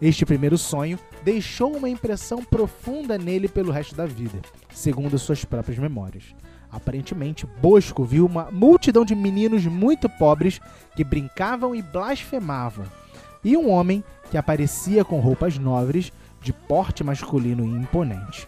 Este 0.00 0.24
primeiro 0.24 0.56
sonho 0.56 0.98
deixou 1.24 1.76
uma 1.76 1.88
impressão 1.88 2.44
profunda 2.44 3.18
nele 3.18 3.48
pelo 3.48 3.72
resto 3.72 3.94
da 3.96 4.06
vida, 4.06 4.38
segundo 4.72 5.18
suas 5.18 5.44
próprias 5.44 5.78
memórias. 5.78 6.24
Aparentemente, 6.70 7.46
Bosco 7.60 8.04
viu 8.04 8.26
uma 8.26 8.50
multidão 8.50 9.04
de 9.04 9.14
meninos 9.14 9.64
muito 9.66 10.08
pobres 10.08 10.60
que 10.94 11.02
brincavam 11.02 11.74
e 11.74 11.82
blasfemavam, 11.82 12.84
e 13.42 13.56
um 13.56 13.70
homem 13.70 14.04
que 14.30 14.36
aparecia 14.36 15.04
com 15.04 15.20
roupas 15.20 15.58
nobres, 15.58 16.12
de 16.40 16.52
porte 16.52 17.02
masculino 17.02 17.64
e 17.64 17.80
imponente. 17.80 18.46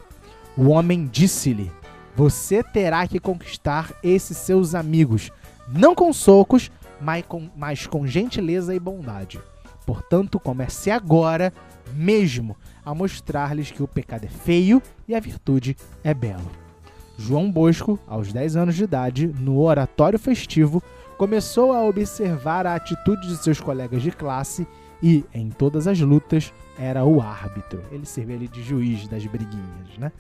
O 0.57 0.69
homem 0.69 1.09
disse-lhe: 1.11 1.73
Você 2.15 2.63
terá 2.63 3.07
que 3.09 3.19
conquistar 3.19 3.93
esses 4.03 4.37
seus 4.37 4.75
amigos, 4.75 5.33
não 5.69 5.95
com 5.95 6.13
socos, 6.13 6.71
mas 7.01 7.25
com, 7.27 7.49
mas 7.57 7.87
com 7.87 8.07
gentileza 8.07 8.75
e 8.75 8.81
bondade. 8.81 9.41
Portanto, 9.87 10.39
comece 10.39 10.91
agora 10.91 11.53
mesmo 11.95 12.57
a 12.85 12.95
mostrar-lhes 12.95 13.71
que 13.71 13.83
o 13.83 13.89
pecado 13.89 14.25
é 14.25 14.29
feio 14.29 14.83
e 15.09 15.15
a 15.15 15.21
virtude 15.21 15.77
é 16.05 16.15
belo. 16.15 16.51
João 17.19 17.51
Bosco, 17.51 17.99
aos 18.07 18.33
10 18.33 18.57
anos 18.57 18.75
de 18.75 18.85
idade, 18.85 19.27
no 19.27 19.61
oratório 19.61 20.19
festivo, 20.19 20.83
começou 21.19 21.73
a 21.73 21.85
observar 21.85 22.67
a 22.67 22.75
atitude 22.75 23.29
de 23.29 23.37
seus 23.37 23.61
colegas 23.61 24.03
de 24.03 24.11
classe 24.11 24.67
e, 25.03 25.25
em 25.35 25.51
todas 25.51 25.87
as 25.87 26.01
lutas, 26.01 26.53
era 26.79 27.05
o 27.05 27.21
árbitro. 27.21 27.83
Ele 27.93 28.07
servia 28.07 28.37
ali 28.37 28.49
de 28.49 28.63
juiz 28.63 29.07
das 29.07 29.25
briguinhas, 29.27 29.99
né? 29.99 30.13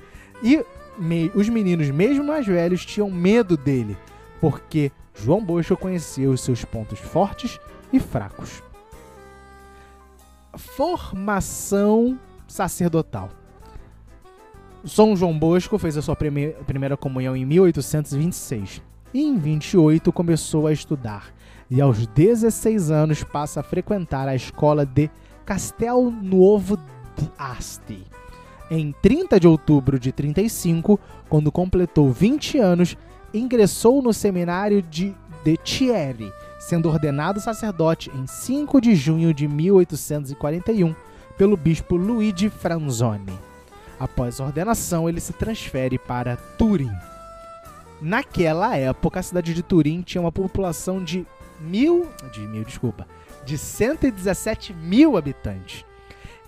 E 0.43 0.63
me, 0.99 1.31
os 1.35 1.49
meninos, 1.49 1.89
mesmo 1.91 2.25
mais 2.25 2.47
velhos, 2.47 2.85
tinham 2.85 3.11
medo 3.11 3.57
dele, 3.57 3.97
porque 4.41 4.91
João 5.15 5.45
Bosco 5.45 5.77
conheceu 5.77 6.31
os 6.31 6.41
seus 6.41 6.65
pontos 6.65 6.99
fortes 6.99 7.59
e 7.93 8.01
fracos. 8.01 8.63
Formação 10.57 12.19
sacerdotal. 12.49 13.29
São 14.85 15.15
João 15.15 15.39
Bosco 15.39 15.79
fez 15.79 15.97
a 15.97 16.03
sua 16.03 16.17
primeira 16.17 16.97
comunhão 16.97 17.37
em 17.37 17.45
1826 17.45 18.83
e 19.13 19.23
em 19.23 19.37
28 19.37 20.13
começou 20.13 20.67
a 20.67 20.73
estudar 20.73 21.33
e 21.71 21.81
aos 21.81 22.07
16 22.07 22.91
anos 22.91 23.23
passa 23.23 23.61
a 23.61 23.63
frequentar 23.63 24.27
a 24.27 24.35
escola 24.35 24.85
de 24.85 25.09
Castel 25.47 26.11
Nuovo 26.11 26.77
d'Asti. 27.17 28.05
Em 28.71 28.93
30 29.03 29.39
de 29.39 29.47
outubro 29.47 29.99
de 29.99 30.13
35, 30.13 30.99
quando 31.29 31.53
completou 31.53 32.11
20 32.11 32.59
anos, 32.59 32.97
ingressou 33.33 34.03
no 34.03 34.13
seminário 34.13 34.83
de, 34.83 35.15
de 35.45 35.57
Thierry, 35.59 36.33
sendo 36.59 36.89
ordenado 36.89 37.41
sacerdote 37.41 38.11
em 38.15 38.27
5 38.27 38.81
de 38.81 38.95
junho 38.95 39.33
de 39.33 39.49
1841 39.49 40.95
pelo 41.37 41.57
bispo 41.57 41.97
Luigi 41.97 42.51
Franzoni. 42.51 43.33
Após 43.99 44.41
a 44.41 44.45
ordenação, 44.45 45.09
ele 45.09 45.21
se 45.21 45.33
transfere 45.33 45.99
para 45.99 46.37
Turim. 46.37 46.91
Naquela 48.01 48.77
época, 48.77 49.21
a 49.21 49.23
cidade 49.23 49.53
de 49.53 49.63
Turim 49.63 50.03
tinha 50.03 50.23
uma 50.23 50.33
população 50.33 51.03
de 51.03 51.27
mil, 51.61 52.09
de 52.33 52.41
mil, 52.41 52.65
desculpa, 52.65 53.07
de 53.45 53.59
117 53.59 54.73
mil 54.73 55.17
habitantes. 55.17 55.85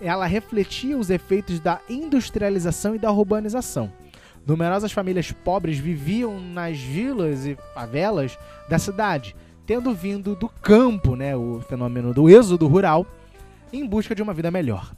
Ela 0.01 0.25
refletia 0.25 0.97
os 0.97 1.09
efeitos 1.09 1.59
da 1.59 1.79
industrialização 1.87 2.95
e 2.95 2.99
da 2.99 3.11
urbanização 3.11 3.91
Numerosas 4.45 4.91
famílias 4.91 5.31
pobres 5.31 5.77
viviam 5.77 6.39
nas 6.39 6.77
vilas 6.77 7.45
e 7.45 7.57
favelas 7.73 8.37
da 8.67 8.77
cidade, 8.77 9.35
tendo 9.65 9.93
vindo 9.93 10.35
do 10.35 10.49
campo, 10.49 11.15
né, 11.15 11.35
o 11.35 11.61
fenômeno 11.61 12.13
do 12.13 12.29
êxodo 12.29 12.67
rural, 12.67 13.07
em 13.71 13.85
busca 13.87 14.13
de 14.13 14.21
uma 14.21 14.33
vida 14.33 14.51
melhor. 14.51 14.93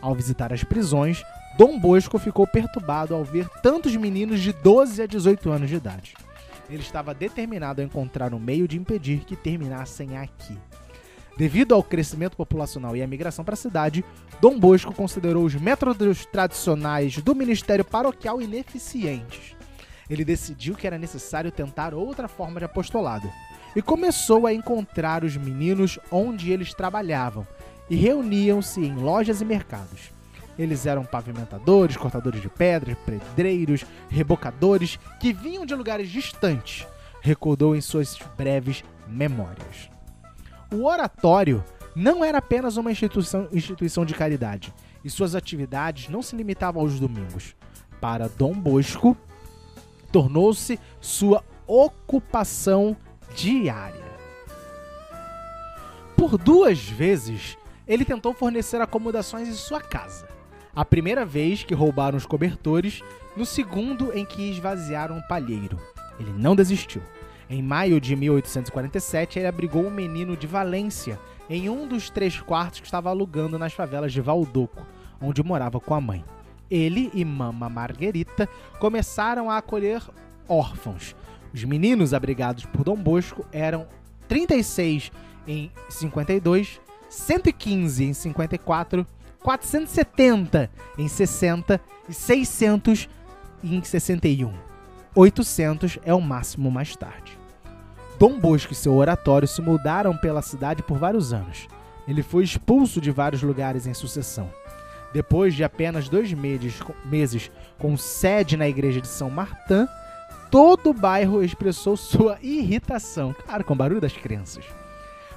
Ao 0.00 0.14
visitar 0.14 0.52
as 0.52 0.64
prisões, 0.64 1.22
Dom 1.56 1.78
Bosco 1.78 2.18
ficou 2.18 2.46
perturbado 2.46 3.14
ao 3.14 3.24
ver 3.24 3.48
tantos 3.62 3.94
meninos 3.96 4.40
de 4.40 4.52
12 4.52 5.02
a 5.02 5.06
18 5.06 5.50
anos 5.50 5.68
de 5.68 5.76
idade. 5.76 6.14
Ele 6.68 6.82
estava 6.82 7.14
determinado 7.14 7.80
a 7.80 7.84
encontrar 7.84 8.34
um 8.34 8.38
meio 8.38 8.68
de 8.68 8.76
impedir 8.76 9.20
que 9.20 9.34
terminassem 9.34 10.16
aqui. 10.16 10.56
Devido 11.38 11.72
ao 11.72 11.84
crescimento 11.84 12.36
populacional 12.36 12.96
e 12.96 13.02
à 13.02 13.06
migração 13.06 13.44
para 13.44 13.54
a 13.54 13.56
cidade, 13.56 14.04
Dom 14.40 14.58
Bosco 14.58 14.92
considerou 14.92 15.44
os 15.44 15.54
métodos 15.54 16.26
tradicionais 16.26 17.18
do 17.18 17.32
ministério 17.32 17.84
paroquial 17.84 18.42
ineficientes. 18.42 19.54
Ele 20.10 20.24
decidiu 20.24 20.74
que 20.74 20.84
era 20.84 20.98
necessário 20.98 21.52
tentar 21.52 21.94
outra 21.94 22.26
forma 22.26 22.58
de 22.58 22.64
apostolado 22.64 23.30
e 23.76 23.80
começou 23.80 24.48
a 24.48 24.52
encontrar 24.52 25.22
os 25.22 25.36
meninos 25.36 25.96
onde 26.10 26.50
eles 26.50 26.74
trabalhavam 26.74 27.46
e 27.88 27.94
reuniam-se 27.94 28.80
em 28.80 28.96
lojas 28.96 29.40
e 29.40 29.44
mercados. 29.44 30.10
Eles 30.58 30.86
eram 30.86 31.04
pavimentadores, 31.04 31.96
cortadores 31.96 32.42
de 32.42 32.48
pedras, 32.48 32.96
pedreiros, 33.06 33.86
rebocadores 34.08 34.98
que 35.20 35.32
vinham 35.32 35.64
de 35.64 35.76
lugares 35.76 36.08
distantes, 36.08 36.84
recordou 37.20 37.76
em 37.76 37.80
suas 37.80 38.18
breves 38.36 38.82
memórias. 39.06 39.97
O 40.70 40.84
oratório 40.84 41.64
não 41.96 42.24
era 42.24 42.38
apenas 42.38 42.76
uma 42.76 42.92
instituição, 42.92 43.48
instituição 43.52 44.04
de 44.04 44.14
caridade, 44.14 44.72
e 45.02 45.08
suas 45.08 45.34
atividades 45.34 46.08
não 46.08 46.22
se 46.22 46.36
limitavam 46.36 46.82
aos 46.82 47.00
domingos. 47.00 47.56
Para 48.00 48.28
Dom 48.28 48.52
Bosco, 48.52 49.16
tornou-se 50.12 50.78
sua 51.00 51.42
ocupação 51.66 52.96
diária. 53.34 54.08
Por 56.16 56.36
duas 56.36 56.80
vezes, 56.88 57.56
ele 57.86 58.04
tentou 58.04 58.34
fornecer 58.34 58.80
acomodações 58.80 59.48
em 59.48 59.54
sua 59.54 59.80
casa. 59.80 60.28
A 60.74 60.84
primeira 60.84 61.24
vez 61.24 61.64
que 61.64 61.74
roubaram 61.74 62.18
os 62.18 62.26
cobertores, 62.26 63.02
no 63.36 63.46
segundo 63.46 64.12
em 64.16 64.24
que 64.24 64.50
esvaziaram 64.50 65.18
o 65.18 65.28
palheiro. 65.28 65.78
Ele 66.20 66.32
não 66.32 66.54
desistiu. 66.54 67.02
Em 67.50 67.62
maio 67.62 67.98
de 68.00 68.14
1847, 68.14 69.38
ele 69.38 69.48
abrigou 69.48 69.86
um 69.86 69.90
menino 69.90 70.36
de 70.36 70.46
Valência, 70.46 71.18
em 71.48 71.70
um 71.70 71.88
dos 71.88 72.10
três 72.10 72.38
quartos 72.40 72.80
que 72.80 72.86
estava 72.86 73.08
alugando 73.08 73.58
nas 73.58 73.72
favelas 73.72 74.12
de 74.12 74.20
Valdoco, 74.20 74.86
onde 75.20 75.42
morava 75.42 75.80
com 75.80 75.94
a 75.94 76.00
mãe. 76.00 76.22
Ele 76.70 77.10
e 77.14 77.24
Mama 77.24 77.70
Marguerita 77.70 78.46
começaram 78.78 79.50
a 79.50 79.56
acolher 79.56 80.02
órfãos. 80.46 81.16
Os 81.52 81.64
meninos 81.64 82.12
abrigados 82.12 82.66
por 82.66 82.84
Dom 82.84 82.96
Bosco 82.96 83.46
eram 83.50 83.86
36 84.28 85.10
em 85.46 85.70
52, 85.88 86.78
115 87.08 88.04
em 88.04 88.12
54, 88.12 89.06
470 89.42 90.70
em 90.98 91.08
60 91.08 91.80
e 92.06 92.12
600 92.12 93.08
em 93.64 93.82
61. 93.82 94.52
800 95.14 95.98
é 96.04 96.12
o 96.12 96.20
máximo 96.20 96.70
mais 96.70 96.94
tarde. 96.94 97.37
Dom 98.18 98.36
Bosco 98.40 98.72
e 98.72 98.76
seu 98.76 98.94
oratório 98.94 99.46
se 99.46 99.62
mudaram 99.62 100.16
pela 100.16 100.42
cidade 100.42 100.82
por 100.82 100.98
vários 100.98 101.32
anos. 101.32 101.68
Ele 102.06 102.22
foi 102.22 102.42
expulso 102.42 103.00
de 103.00 103.12
vários 103.12 103.42
lugares 103.42 103.86
em 103.86 103.94
sucessão. 103.94 104.50
Depois 105.12 105.54
de 105.54 105.62
apenas 105.62 106.08
dois 106.08 106.32
meses, 106.32 106.80
meses 107.04 107.50
com 107.78 107.96
sede 107.96 108.56
na 108.56 108.68
igreja 108.68 109.00
de 109.00 109.06
São 109.06 109.30
Martin, 109.30 109.86
todo 110.50 110.90
o 110.90 110.94
bairro 110.94 111.44
expressou 111.44 111.96
sua 111.96 112.38
irritação, 112.42 113.34
claro, 113.46 113.64
com 113.64 113.74
o 113.74 113.76
barulho 113.76 114.00
das 114.00 114.12
crianças. 114.12 114.64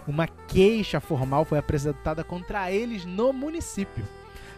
Uma 0.07 0.27
queixa 0.27 0.99
formal 0.99 1.45
foi 1.45 1.59
apresentada 1.59 2.23
contra 2.23 2.71
eles 2.71 3.05
no 3.05 3.31
município. 3.31 4.03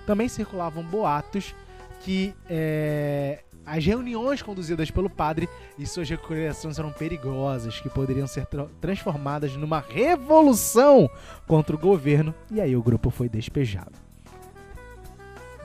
Também 0.06 0.30
circulavam 0.30 0.82
boatos 0.82 1.54
que 2.00 2.34
é, 2.50 3.44
as 3.66 3.86
reuniões 3.86 4.42
conduzidas 4.42 4.92
pelo 4.92 5.10
padre 5.10 5.48
e 5.78 5.86
suas 5.86 6.10
recolherações 6.10 6.78
eram 6.78 6.92
perigosas, 6.92 7.80
que 7.80 7.90
poderiam 7.90 8.28
ser 8.28 8.46
tra 8.46 8.68
transformadas 8.82 9.56
numa 9.56 9.80
revolução 9.80 11.10
contra 11.48 11.76
o 11.76 11.80
governo, 11.80 12.34
e 12.52 12.60
aí 12.60 12.76
o 12.76 12.84
grupo 12.84 13.10
foi 13.10 13.30
despejado. 13.30 13.94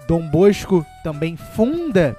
Dom 0.06 0.26
Bosco 0.28 0.86
também 1.02 1.36
funda, 1.36 2.16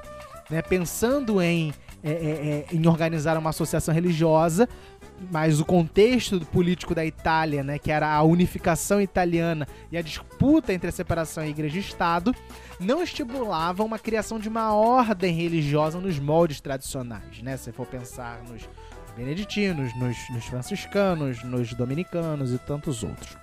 né, 0.50 0.62
pensando 0.62 1.41
em, 1.41 1.74
é, 2.03 2.12
é, 2.12 2.13
é, 2.13 2.65
em 2.71 2.88
organizar 2.88 3.38
uma 3.38 3.50
associação 3.50 3.93
religiosa, 3.93 4.69
mas 5.32 5.60
o 5.60 5.66
contexto 5.66 6.40
político 6.48 6.96
da 6.96 7.06
Itália, 7.06 7.64
né, 7.64 7.78
que 7.78 7.92
era 7.92 8.12
a 8.14 8.24
unificação 8.24 9.02
italiana 9.02 9.68
e 9.92 9.98
a 9.98 10.02
disputa 10.02 10.74
entre 10.74 10.90
a 10.90 10.92
separação 10.92 11.46
igreja 11.46 11.78
e 11.78 11.82
Estado, 11.82 12.34
não 12.80 13.04
estimulavam 13.04 13.86
uma 13.86 14.00
criação 14.00 14.40
de 14.40 14.48
uma 14.50 14.74
ordem 14.74 15.34
religiosa 15.34 16.00
nos 16.00 16.20
moldes 16.20 16.62
tradicionais. 16.62 17.42
Né? 17.42 17.58
Se 17.58 17.72
for 17.72 17.86
pensar 17.86 18.42
nos 18.50 18.68
beneditinos, 19.16 19.94
nos, 19.98 20.18
nos 20.30 20.46
franciscanos, 20.46 21.44
nos 21.44 21.74
dominicanos 21.74 22.54
e 22.54 22.58
tantos 22.58 23.04
outros. 23.04 23.38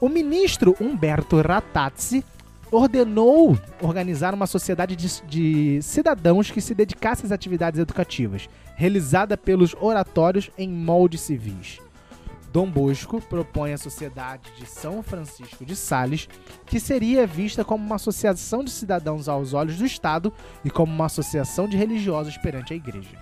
O 0.00 0.08
ministro 0.08 0.74
Umberto 0.80 1.40
Ratazzi 1.40 2.24
ordenou 2.70 3.58
organizar 3.80 4.34
uma 4.34 4.46
sociedade 4.46 4.96
de, 4.96 5.22
de, 5.22 5.82
cidadãos 5.82 6.50
que 6.50 6.60
se 6.60 6.74
dedicasse 6.74 7.24
às 7.24 7.32
atividades 7.32 7.78
educativas, 7.78 8.48
realizada 8.74 9.36
pelos 9.36 9.74
oratórios 9.80 10.50
em 10.58 10.68
moldes 10.68 11.22
civis. 11.22 11.80
Dom 12.52 12.70
Bosco 12.70 13.20
propõe 13.20 13.72
a 13.72 13.78
Sociedade 13.78 14.48
de 14.56 14.64
São 14.64 15.02
Francisco 15.02 15.64
de 15.64 15.74
Sales, 15.74 16.28
que 16.64 16.78
seria 16.78 17.26
vista 17.26 17.64
como 17.64 17.84
uma 17.84 17.96
associação 17.96 18.62
de 18.62 18.70
cidadãos 18.70 19.28
aos 19.28 19.52
olhos 19.52 19.76
do 19.76 19.84
Estado 19.84 20.32
e 20.64 20.70
como 20.70 20.92
uma 20.92 21.06
associação 21.06 21.68
de 21.68 21.76
religiosos 21.76 22.36
perante 22.38 22.72
a 22.72 22.76
Igreja. 22.76 23.18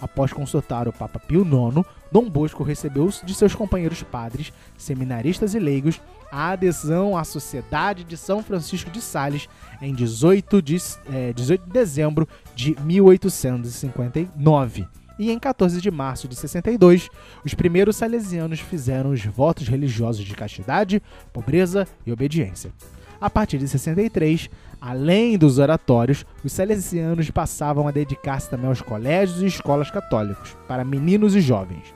Após 0.00 0.32
consultar 0.32 0.88
o 0.88 0.92
Papa 0.92 1.18
Pio 1.18 1.42
IX, 1.42 1.86
Dom 2.10 2.28
Bosco 2.28 2.62
recebeu 2.62 3.08
de 3.24 3.34
seus 3.34 3.54
companheiros 3.54 4.02
padres, 4.02 4.52
seminaristas 4.76 5.54
e 5.54 5.58
leigos 5.58 6.00
a 6.30 6.50
adesão 6.50 7.16
à 7.16 7.24
Sociedade 7.24 8.04
de 8.04 8.16
São 8.16 8.42
Francisco 8.42 8.90
de 8.90 9.00
Sales 9.00 9.48
em 9.80 9.94
18 9.94 10.60
de, 10.60 10.76
é, 11.12 11.32
18 11.32 11.66
de 11.66 11.72
dezembro 11.72 12.28
de 12.54 12.76
1859. 12.82 14.86
E 15.18 15.30
em 15.30 15.38
14 15.38 15.80
de 15.80 15.90
março 15.90 16.26
de 16.26 16.34
62, 16.34 17.08
os 17.44 17.54
primeiros 17.54 17.96
salesianos 17.96 18.58
fizeram 18.58 19.10
os 19.10 19.24
votos 19.24 19.68
religiosos 19.68 20.24
de 20.24 20.34
castidade, 20.34 21.00
pobreza 21.32 21.86
e 22.04 22.12
obediência. 22.12 22.72
A 23.20 23.30
partir 23.30 23.58
de 23.58 23.68
63, 23.68 24.50
além 24.84 25.38
dos 25.38 25.58
oratórios, 25.58 26.26
os 26.44 26.52
salesianos 26.52 27.30
passavam 27.30 27.88
a 27.88 27.90
dedicar-se 27.90 28.50
também 28.50 28.66
aos 28.66 28.82
colégios 28.82 29.40
e 29.40 29.46
escolas 29.46 29.90
católicos, 29.90 30.54
para 30.68 30.84
meninos 30.84 31.34
e 31.34 31.40
jovens. 31.40 31.94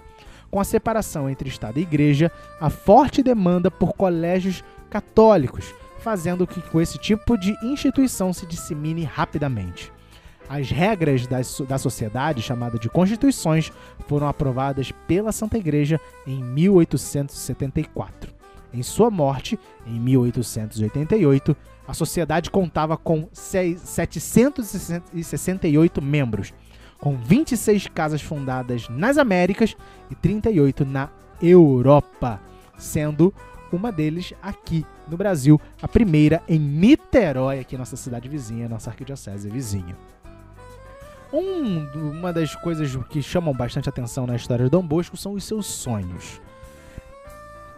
Com 0.51 0.59
a 0.59 0.65
separação 0.65 1.29
entre 1.29 1.51
Estado 1.51 1.79
e 1.79 1.83
Igreja, 1.83 2.33
há 2.59 2.71
forte 2.71 3.23
demanda 3.23 3.71
por 3.71 3.93
colégios 3.93 4.65
católicos, 4.89 5.75
fazendo 5.99 6.47
com 6.47 6.59
que 6.63 6.79
esse 6.79 6.97
tipo 6.97 7.37
de 7.37 7.55
instituição 7.63 8.33
se 8.33 8.47
dissemine 8.47 9.05
rapidamente. 9.05 9.93
As 10.49 10.71
regras 10.71 11.27
da 11.27 11.77
sociedade, 11.77 12.41
chamada 12.41 12.79
de 12.79 12.89
constituições, 12.89 13.71
foram 14.07 14.27
aprovadas 14.27 14.91
pela 15.07 15.31
Santa 15.31 15.59
Igreja 15.59 16.01
em 16.27 16.43
1874. 16.43 18.38
Em 18.73 18.83
sua 18.83 19.11
morte, 19.11 19.61
em 19.87 19.99
1888, 19.99 21.57
a 21.87 21.93
sociedade 21.95 22.51
contava 22.51 22.97
com 22.97 23.29
768 23.33 26.03
membros, 26.03 26.53
com 26.99 27.17
26 27.17 27.87
casas 27.89 28.21
fundadas 28.21 28.89
nas 28.89 29.17
Américas 29.17 29.77
e 30.11 30.15
38 30.15 30.85
na 30.85 31.09
Europa, 31.41 32.41
sendo 32.77 33.33
uma 33.73 33.91
deles 33.91 34.35
aqui 34.43 34.85
no 35.09 35.17
Brasil, 35.17 35.59
a 35.81 35.89
primeira 35.89 36.43
em 36.49 36.59
Niterói, 36.59 37.61
aqui 37.61 37.77
nossa 37.77 37.97
cidade 37.97 38.29
vizinha, 38.29 38.69
nossa 38.69 38.91
arquidiocese 38.91 39.49
vizinha. 39.49 39.97
Um, 41.33 41.87
uma 42.11 42.33
das 42.33 42.55
coisas 42.57 42.95
que 43.11 43.23
chamam 43.23 43.55
bastante 43.55 43.89
atenção 43.89 44.27
na 44.27 44.37
história 44.37 44.65
de 44.65 44.71
Dom 44.71 44.87
Bosco 44.87 45.17
são 45.17 45.33
os 45.33 45.45
seus 45.45 45.65
sonhos. 45.67 46.41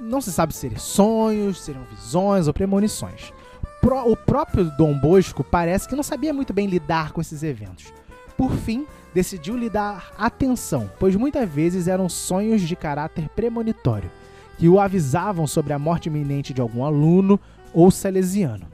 Não 0.01 0.21
se 0.21 0.33
sabe 0.33 0.55
se 0.55 0.61
seriam 0.61 0.81
sonhos, 0.81 1.61
seriam 1.61 1.85
visões 1.85 2.47
ou 2.47 2.55
premonições. 2.55 3.33
o 3.83 4.17
próprio 4.17 4.65
Dom 4.77 4.99
Bosco 4.99 5.45
parece 5.45 5.89
que 5.89 5.95
não 5.95 6.03
sabia 6.03 6.33
muito 6.33 6.53
bem 6.53 6.67
lidar 6.67 7.13
com 7.13 7.21
esses 7.21 7.43
eventos. 7.43 7.93
Por 8.37 8.53
fim, 8.53 8.87
decidiu 9.13 9.57
lhe 9.57 9.69
dar 9.69 10.13
atenção, 10.17 10.91
pois 10.99 11.15
muitas 11.17 11.49
vezes 11.49 11.87
eram 11.87 12.09
sonhos 12.09 12.63
de 12.63 12.75
caráter 12.75 13.29
premonitório, 13.31 14.11
que 14.57 14.69
o 14.69 14.81
avisavam 14.81 15.47
sobre 15.47 15.73
a 15.75 15.79
morte 15.79 16.07
iminente 16.09 16.55
de 16.55 16.61
algum 16.61 16.85
aluno 16.85 17.39
ou 17.75 17.91
salesiano 17.91 18.67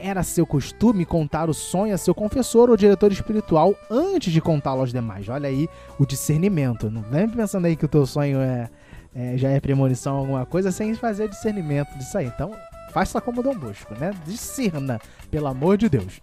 era 0.00 0.22
seu 0.22 0.46
costume 0.46 1.04
contar 1.04 1.50
o 1.50 1.54
sonho 1.54 1.94
a 1.94 1.98
seu 1.98 2.14
confessor 2.14 2.70
ou 2.70 2.76
diretor 2.76 3.12
espiritual 3.12 3.74
antes 3.90 4.32
de 4.32 4.40
contá-lo 4.40 4.80
aos 4.80 4.92
demais. 4.92 5.28
Olha 5.28 5.48
aí 5.48 5.68
o 5.98 6.06
discernimento. 6.06 6.90
Não 6.90 7.02
vem 7.02 7.28
pensando 7.28 7.66
aí 7.66 7.76
que 7.76 7.84
o 7.84 7.88
teu 7.88 8.06
sonho 8.06 8.40
é, 8.40 8.70
é, 9.14 9.36
já 9.36 9.50
é 9.50 9.60
premonição 9.60 10.16
alguma 10.16 10.46
coisa 10.46 10.70
sem 10.70 10.94
fazer 10.94 11.28
discernimento 11.28 11.96
disso 11.96 12.16
aí. 12.16 12.26
Então, 12.26 12.52
faça 12.92 13.20
como 13.20 13.42
Dom 13.42 13.54
Bosco, 13.54 13.94
né? 13.94 14.12
Discerna, 14.26 15.00
pelo 15.30 15.46
amor 15.46 15.76
de 15.76 15.88
Deus. 15.88 16.20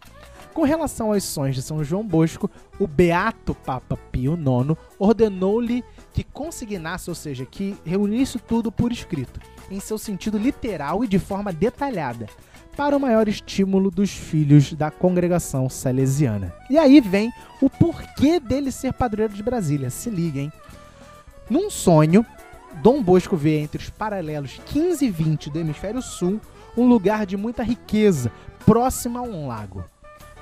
Com 0.53 0.63
relação 0.63 1.13
aos 1.13 1.23
sonhos 1.23 1.55
de 1.55 1.61
São 1.61 1.83
João 1.83 2.03
Bosco, 2.03 2.49
o 2.79 2.87
beato 2.87 3.53
Papa 3.53 3.95
Pio 4.11 4.33
IX 4.33 4.75
ordenou-lhe 4.97 5.83
que 6.11 6.23
consignasse, 6.23 7.11
ou 7.11 7.15
seja, 7.15 7.45
que 7.45 7.77
reunisse 7.85 8.39
tudo 8.39 8.71
por 8.71 8.91
escrito, 8.91 9.39
em 9.69 9.79
seu 9.79 9.99
sentido 9.99 10.35
literal 10.35 11.03
e 11.03 11.07
de 11.07 11.19
forma 11.19 11.53
detalhada, 11.53 12.25
para 12.75 12.97
o 12.97 12.99
maior 12.99 13.27
estímulo 13.27 13.91
dos 13.91 14.09
filhos 14.09 14.73
da 14.73 14.89
congregação 14.89 15.69
salesiana. 15.69 16.51
E 16.71 16.77
aí 16.77 17.01
vem 17.01 17.31
o 17.61 17.69
porquê 17.69 18.39
dele 18.39 18.71
ser 18.71 18.93
padroeiro 18.93 19.35
de 19.35 19.43
Brasília. 19.43 19.91
Se 19.91 20.09
liguem. 20.09 20.51
Num 21.49 21.69
sonho, 21.69 22.25
Dom 22.81 23.01
Bosco 23.01 23.35
vê 23.35 23.59
entre 23.59 23.81
os 23.81 23.89
paralelos 23.89 24.59
15 24.67 25.05
e 25.05 25.09
20 25.09 25.49
do 25.49 25.59
hemisfério 25.59 26.01
sul 26.01 26.39
um 26.75 26.87
lugar 26.87 27.25
de 27.25 27.35
muita 27.35 27.63
riqueza, 27.63 28.31
próximo 28.65 29.17
a 29.17 29.21
um 29.21 29.47
lago. 29.47 29.83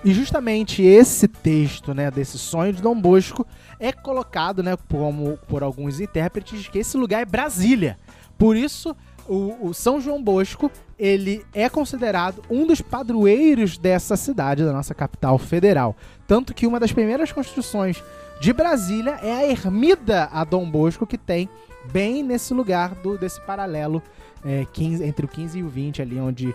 E 0.04 0.14
justamente 0.14 0.84
esse 0.84 1.28
texto, 1.28 1.94
né, 1.94 2.12
desse 2.12 2.38
sonho 2.38 2.74
de 2.74 2.82
Dom 2.82 3.00
Bosco 3.00 3.48
é 3.80 3.92
colocado, 3.92 4.62
né, 4.62 4.78
como 4.92 5.38
por 5.48 5.64
alguns 5.64 6.00
intérpretes 6.00 6.68
que 6.68 6.80
esse 6.80 6.98
lugar 6.98 7.22
é 7.22 7.26
Brasília. 7.26 7.98
Por 8.38 8.56
isso, 8.56 8.96
o, 9.28 9.70
o, 9.70 9.74
São 9.74 10.00
João 10.00 10.22
Bosco 10.22 10.70
ele 11.00 11.44
é 11.54 11.68
considerado 11.70 12.44
um 12.50 12.68
dos 12.68 12.82
padroeiros 12.82 13.78
dessa 13.78 14.16
cidade, 14.16 14.64
da 14.64 14.74
nossa 14.74 14.94
capital 14.94 15.38
federal. 15.38 15.96
Tanto 16.28 16.54
que 16.54 16.68
uma 16.68 16.80
das 16.80 16.92
primeiras 16.92 17.32
construções 17.32 18.04
de 18.40 18.54
Brasília 18.54 19.18
é 19.24 19.32
a 19.34 19.48
ermida 19.48 20.30
a 20.32 20.44
Dom 20.44 20.70
Bosco, 20.70 21.08
que 21.08 21.18
tem 21.18 21.50
bem 21.92 22.24
nesse 22.24 22.54
lugar 22.54 22.96
do, 22.96 23.18
desse 23.18 23.40
paralelo 23.42 24.02
é, 24.44 24.66
15, 24.72 25.04
entre 25.04 25.26
o 25.26 25.30
15 25.30 25.60
e 25.60 25.64
o 25.64 25.70
20, 25.70 26.02
ali 26.02 26.20
onde 26.20 26.54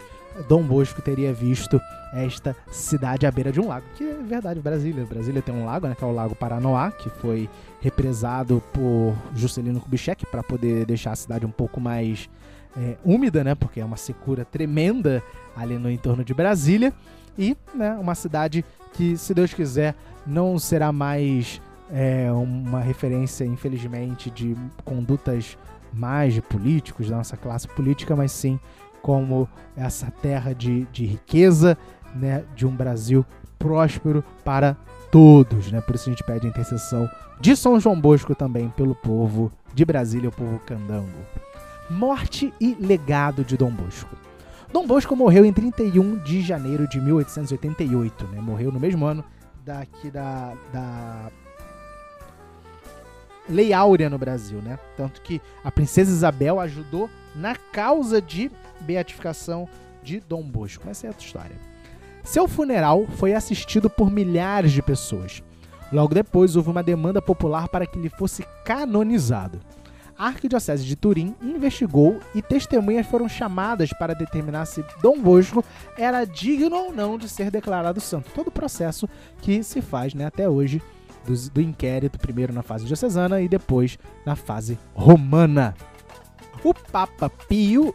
Dom 0.48 0.62
Bosco 0.62 1.02
teria 1.02 1.32
visto 1.32 1.80
esta 2.12 2.56
cidade 2.70 3.26
à 3.26 3.30
beira 3.30 3.52
de 3.52 3.60
um 3.60 3.68
lago. 3.68 3.86
Que 3.96 4.04
é 4.04 4.14
verdade, 4.14 4.60
Brasília. 4.60 5.04
Brasília 5.04 5.42
tem 5.42 5.54
um 5.54 5.64
lago, 5.64 5.86
né, 5.86 5.94
que 5.94 6.04
é 6.04 6.06
o 6.06 6.12
Lago 6.12 6.34
Paranoá, 6.34 6.90
que 6.90 7.08
foi 7.08 7.48
represado 7.80 8.62
por 8.72 9.14
Juscelino 9.34 9.80
Kubitschek 9.80 10.26
para 10.26 10.42
poder 10.42 10.86
deixar 10.86 11.12
a 11.12 11.16
cidade 11.16 11.46
um 11.46 11.50
pouco 11.50 11.80
mais 11.80 12.28
é, 12.76 12.96
úmida, 13.04 13.42
né? 13.42 13.54
Porque 13.54 13.80
é 13.80 13.84
uma 13.84 13.96
secura 13.96 14.44
tremenda 14.44 15.22
ali 15.56 15.78
no 15.78 15.90
entorno 15.90 16.24
de 16.24 16.34
Brasília. 16.34 16.92
E 17.38 17.56
né, 17.74 17.92
uma 17.94 18.14
cidade 18.14 18.64
que, 18.92 19.16
se 19.16 19.32
Deus 19.32 19.54
quiser, 19.54 19.94
não 20.26 20.58
será 20.58 20.92
mais 20.92 21.60
é, 21.92 22.30
uma 22.32 22.80
referência, 22.80 23.44
infelizmente, 23.44 24.30
de 24.30 24.56
condutas 24.84 25.58
mais 25.92 26.34
de 26.34 26.40
políticos 26.40 27.08
da 27.08 27.16
nossa 27.16 27.36
classe 27.36 27.66
política, 27.68 28.14
mas 28.14 28.32
sim 28.32 28.58
como 29.02 29.48
essa 29.76 30.10
terra 30.10 30.54
de, 30.54 30.86
de 30.92 31.04
riqueza, 31.04 31.76
né, 32.14 32.44
de 32.54 32.66
um 32.66 32.74
Brasil 32.74 33.24
próspero 33.58 34.24
para 34.44 34.76
todos, 35.10 35.70
né? 35.72 35.80
Por 35.80 35.94
isso 35.94 36.08
a 36.08 36.12
gente 36.12 36.24
pede 36.24 36.46
a 36.46 36.50
intercessão 36.50 37.08
de 37.40 37.56
São 37.56 37.80
João 37.80 38.00
Bosco 38.00 38.34
também 38.34 38.68
pelo 38.70 38.94
povo 38.94 39.50
de 39.74 39.84
Brasília, 39.84 40.28
o 40.28 40.32
povo 40.32 40.58
candango. 40.60 41.18
Morte 41.88 42.52
e 42.60 42.76
legado 42.78 43.44
de 43.44 43.56
Dom 43.56 43.70
Bosco. 43.70 44.14
Dom 44.72 44.86
Bosco 44.86 45.16
morreu 45.16 45.44
em 45.44 45.52
31 45.52 46.18
de 46.18 46.40
janeiro 46.40 46.88
de 46.88 47.00
1888, 47.00 48.28
né? 48.28 48.40
Morreu 48.40 48.70
no 48.70 48.78
mesmo 48.78 49.04
ano 49.04 49.24
daqui 49.64 50.10
da, 50.10 50.54
da 50.72 51.30
Lei 53.50 53.72
Áurea 53.72 54.08
no 54.08 54.18
Brasil, 54.18 54.62
né? 54.62 54.78
Tanto 54.96 55.20
que 55.20 55.40
a 55.64 55.70
princesa 55.70 56.10
Isabel 56.10 56.60
ajudou 56.60 57.10
na 57.34 57.54
causa 57.54 58.22
de 58.22 58.50
beatificação 58.80 59.68
de 60.02 60.20
Dom 60.20 60.42
Bosco. 60.42 60.88
Essa 60.88 61.06
é 61.06 61.10
outra 61.10 61.24
história. 61.24 61.56
Seu 62.22 62.46
funeral 62.46 63.06
foi 63.16 63.34
assistido 63.34 63.90
por 63.90 64.10
milhares 64.10 64.72
de 64.72 64.82
pessoas. 64.82 65.42
Logo 65.92 66.14
depois, 66.14 66.54
houve 66.54 66.70
uma 66.70 66.82
demanda 66.82 67.20
popular 67.20 67.68
para 67.68 67.86
que 67.86 67.98
ele 67.98 68.08
fosse 68.08 68.44
canonizado. 68.64 69.60
A 70.16 70.26
Arquidiocese 70.26 70.84
de 70.84 70.94
Turim 70.94 71.34
investigou 71.40 72.20
e 72.34 72.42
testemunhas 72.42 73.06
foram 73.06 73.26
chamadas 73.26 73.90
para 73.98 74.14
determinar 74.14 74.66
se 74.66 74.84
Dom 75.02 75.18
Bosco 75.18 75.64
era 75.96 76.26
digno 76.26 76.76
ou 76.76 76.92
não 76.92 77.16
de 77.16 77.26
ser 77.26 77.50
declarado 77.50 78.00
santo. 78.00 78.30
Todo 78.34 78.48
o 78.48 78.52
processo 78.52 79.08
que 79.40 79.62
se 79.62 79.80
faz 79.80 80.12
né, 80.12 80.26
até 80.26 80.46
hoje 80.46 80.82
do, 81.26 81.34
do 81.50 81.60
inquérito, 81.60 82.18
primeiro 82.18 82.52
na 82.52 82.62
fase 82.62 82.84
diocesana 82.84 83.40
e 83.40 83.48
depois 83.48 83.98
na 84.24 84.36
fase 84.36 84.78
romana. 84.94 85.74
O 86.62 86.74
Papa 86.74 87.30
Pio 87.48 87.94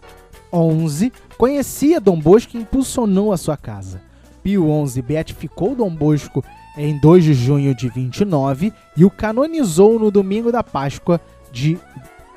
XI 0.88 1.12
conhecia 1.38 2.00
Dom 2.00 2.20
Bosco 2.20 2.58
e 2.58 2.62
impulsionou 2.62 3.32
a 3.32 3.38
sua 3.38 3.58
casa. 3.58 4.02
Pio 4.44 4.68
XI 4.88 5.02
beatificou 5.02 5.76
Dom 5.76 5.94
Bosco 5.94 6.44
em 6.78 7.00
2 7.00 7.24
de 7.24 7.34
junho 7.34 7.74
de 7.74 7.90
29 7.90 8.74
e 8.98 9.06
o 9.06 9.10
canonizou 9.10 9.98
no 10.00 10.12
domingo 10.12 10.52
da 10.52 10.64
Páscoa 10.64 11.20
de 11.52 11.78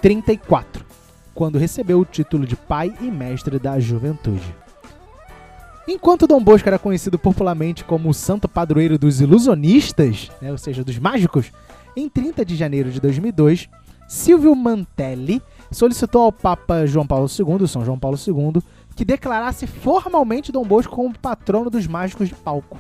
34, 0.01 0.85
quando 1.35 1.59
recebeu 1.59 2.01
o 2.01 2.05
título 2.05 2.47
de 2.47 2.55
pai 2.55 2.95
e 3.01 3.11
mestre 3.11 3.59
da 3.59 3.81
juventude. 3.81 4.55
Enquanto 5.91 6.27
Dom 6.27 6.45
Bosco 6.45 6.69
era 6.69 6.79
conhecido 6.79 7.19
popularmente 7.19 7.83
como 7.83 8.11
o 8.11 8.15
santo 8.15 8.47
padroeiro 8.47 8.99
dos 8.99 9.23
ilusionistas, 9.23 10.31
né, 10.39 10.53
ou 10.53 10.59
seja, 10.59 10.85
dos 10.85 10.99
mágicos, 10.99 11.51
em 11.97 12.11
30 12.11 12.45
de 12.45 12.57
janeiro 12.57 12.91
de 12.91 13.01
2002, 13.01 13.71
Silvio 14.07 14.55
Mantelli 14.55 15.41
solicitou 15.73 16.25
ao 16.25 16.33
Papa 16.33 16.87
João 16.87 17.07
Paulo 17.07 17.27
II, 17.27 17.67
São 17.67 17.87
João 17.87 17.99
Paulo 17.99 18.19
II, 18.19 18.63
que 18.95 19.03
declarasse 19.03 19.67
formalmente 19.67 20.53
Dom 20.53 20.63
Bosco 20.63 20.95
como 20.95 21.19
patrono 21.19 21.71
dos 21.71 21.87
mágicos 21.87 22.29
de 22.29 22.35
palco. 22.35 22.79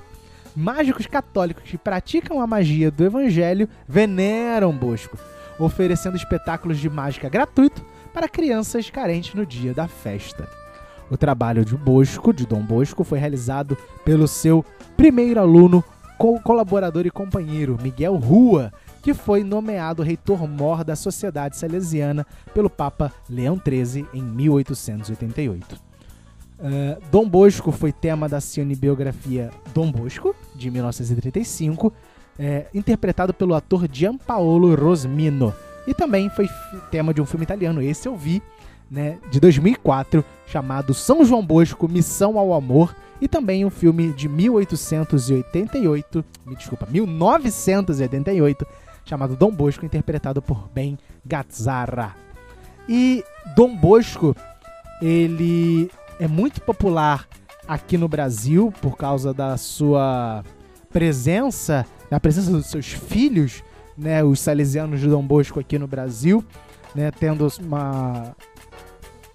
Mágicos 0.54 1.06
católicos 1.06 1.62
que 1.64 1.78
praticam 1.78 2.42
a 2.42 2.46
magia 2.46 2.90
do 2.90 3.04
Evangelho 3.06 3.70
veneram 3.88 4.70
Bosco, 4.70 5.16
oferecendo 5.58 6.16
espetáculos 6.18 6.78
de 6.78 6.90
mágica 6.90 7.30
gratuito 7.30 7.82
para 8.12 8.28
crianças 8.28 8.90
carentes 8.90 9.32
no 9.32 9.46
dia 9.46 9.72
da 9.72 9.88
festa. 9.88 10.46
O 11.10 11.16
trabalho 11.16 11.64
de 11.64 11.76
Bosco, 11.76 12.32
de 12.32 12.46
Dom 12.46 12.62
Bosco, 12.62 13.02
foi 13.04 13.18
realizado 13.18 13.76
pelo 14.04 14.28
seu 14.28 14.64
primeiro 14.96 15.40
aluno, 15.40 15.82
colaborador 16.42 17.06
e 17.06 17.10
companheiro, 17.10 17.78
Miguel 17.80 18.16
Rua, 18.16 18.72
que 19.02 19.14
foi 19.14 19.44
nomeado 19.44 20.02
reitor-mor 20.02 20.84
da 20.84 20.96
Sociedade 20.96 21.56
Salesiana 21.56 22.26
pelo 22.52 22.68
Papa 22.68 23.12
Leão 23.28 23.58
XIII 23.58 24.06
em 24.12 24.22
1888. 24.22 25.88
Uh, 26.58 27.00
Dom 27.10 27.28
Bosco 27.28 27.70
foi 27.70 27.92
tema 27.92 28.28
da 28.28 28.40
cinebiografia 28.40 29.50
Dom 29.72 29.92
Bosco, 29.92 30.34
de 30.56 30.70
1935, 30.70 31.92
é, 32.36 32.66
interpretado 32.74 33.32
pelo 33.32 33.54
ator 33.54 33.88
Gianpaolo 33.90 34.74
Rosmino. 34.74 35.54
E 35.86 35.94
também 35.94 36.28
foi 36.28 36.48
tema 36.90 37.14
de 37.14 37.22
um 37.22 37.24
filme 37.24 37.44
italiano, 37.44 37.80
esse 37.80 38.06
eu 38.06 38.16
vi, 38.16 38.42
né, 38.90 39.18
de 39.30 39.38
2004, 39.40 40.24
chamado 40.46 40.94
São 40.94 41.24
João 41.24 41.44
Bosco, 41.44 41.88
Missão 41.88 42.38
ao 42.38 42.52
Amor, 42.54 42.94
e 43.20 43.28
também 43.28 43.64
um 43.64 43.70
filme 43.70 44.12
de 44.12 44.28
1888, 44.28 46.24
me 46.46 46.54
desculpa, 46.54 46.86
1988, 46.88 48.66
chamado 49.04 49.34
Dom 49.36 49.50
Bosco, 49.50 49.84
interpretado 49.84 50.40
por 50.40 50.68
Ben 50.72 50.96
Gazzara. 51.24 52.14
E 52.88 53.24
Dom 53.56 53.76
Bosco, 53.76 54.36
ele 55.02 55.90
é 56.18 56.28
muito 56.28 56.60
popular 56.60 57.26
aqui 57.66 57.98
no 57.98 58.08
Brasil 58.08 58.72
por 58.80 58.96
causa 58.96 59.34
da 59.34 59.56
sua 59.56 60.42
presença, 60.90 61.84
da 62.10 62.18
presença 62.18 62.50
dos 62.50 62.66
seus 62.66 62.86
filhos, 62.86 63.62
né, 63.96 64.24
os 64.24 64.40
salesianos 64.40 65.00
de 65.00 65.08
Dom 65.08 65.22
Bosco 65.22 65.60
aqui 65.60 65.78
no 65.78 65.86
Brasil, 65.86 66.44
né, 66.94 67.10
tendo 67.10 67.46
uma 67.60 68.34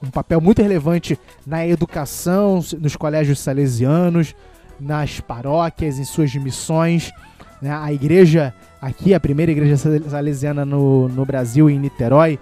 um 0.03 0.09
papel 0.09 0.41
muito 0.41 0.61
relevante 0.61 1.17
na 1.45 1.65
educação, 1.65 2.61
nos 2.79 2.95
colégios 2.95 3.39
salesianos, 3.39 4.35
nas 4.79 5.19
paróquias, 5.21 5.97
em 5.97 6.03
suas 6.03 6.35
missões. 6.35 7.11
Né? 7.61 7.71
A 7.71 7.93
igreja 7.93 8.53
aqui, 8.81 9.13
a 9.13 9.19
primeira 9.19 9.51
igreja 9.51 9.77
salesiana 10.09 10.65
no, 10.65 11.07
no 11.07 11.25
Brasil, 11.25 11.69
em 11.69 11.79
Niterói, 11.79 12.37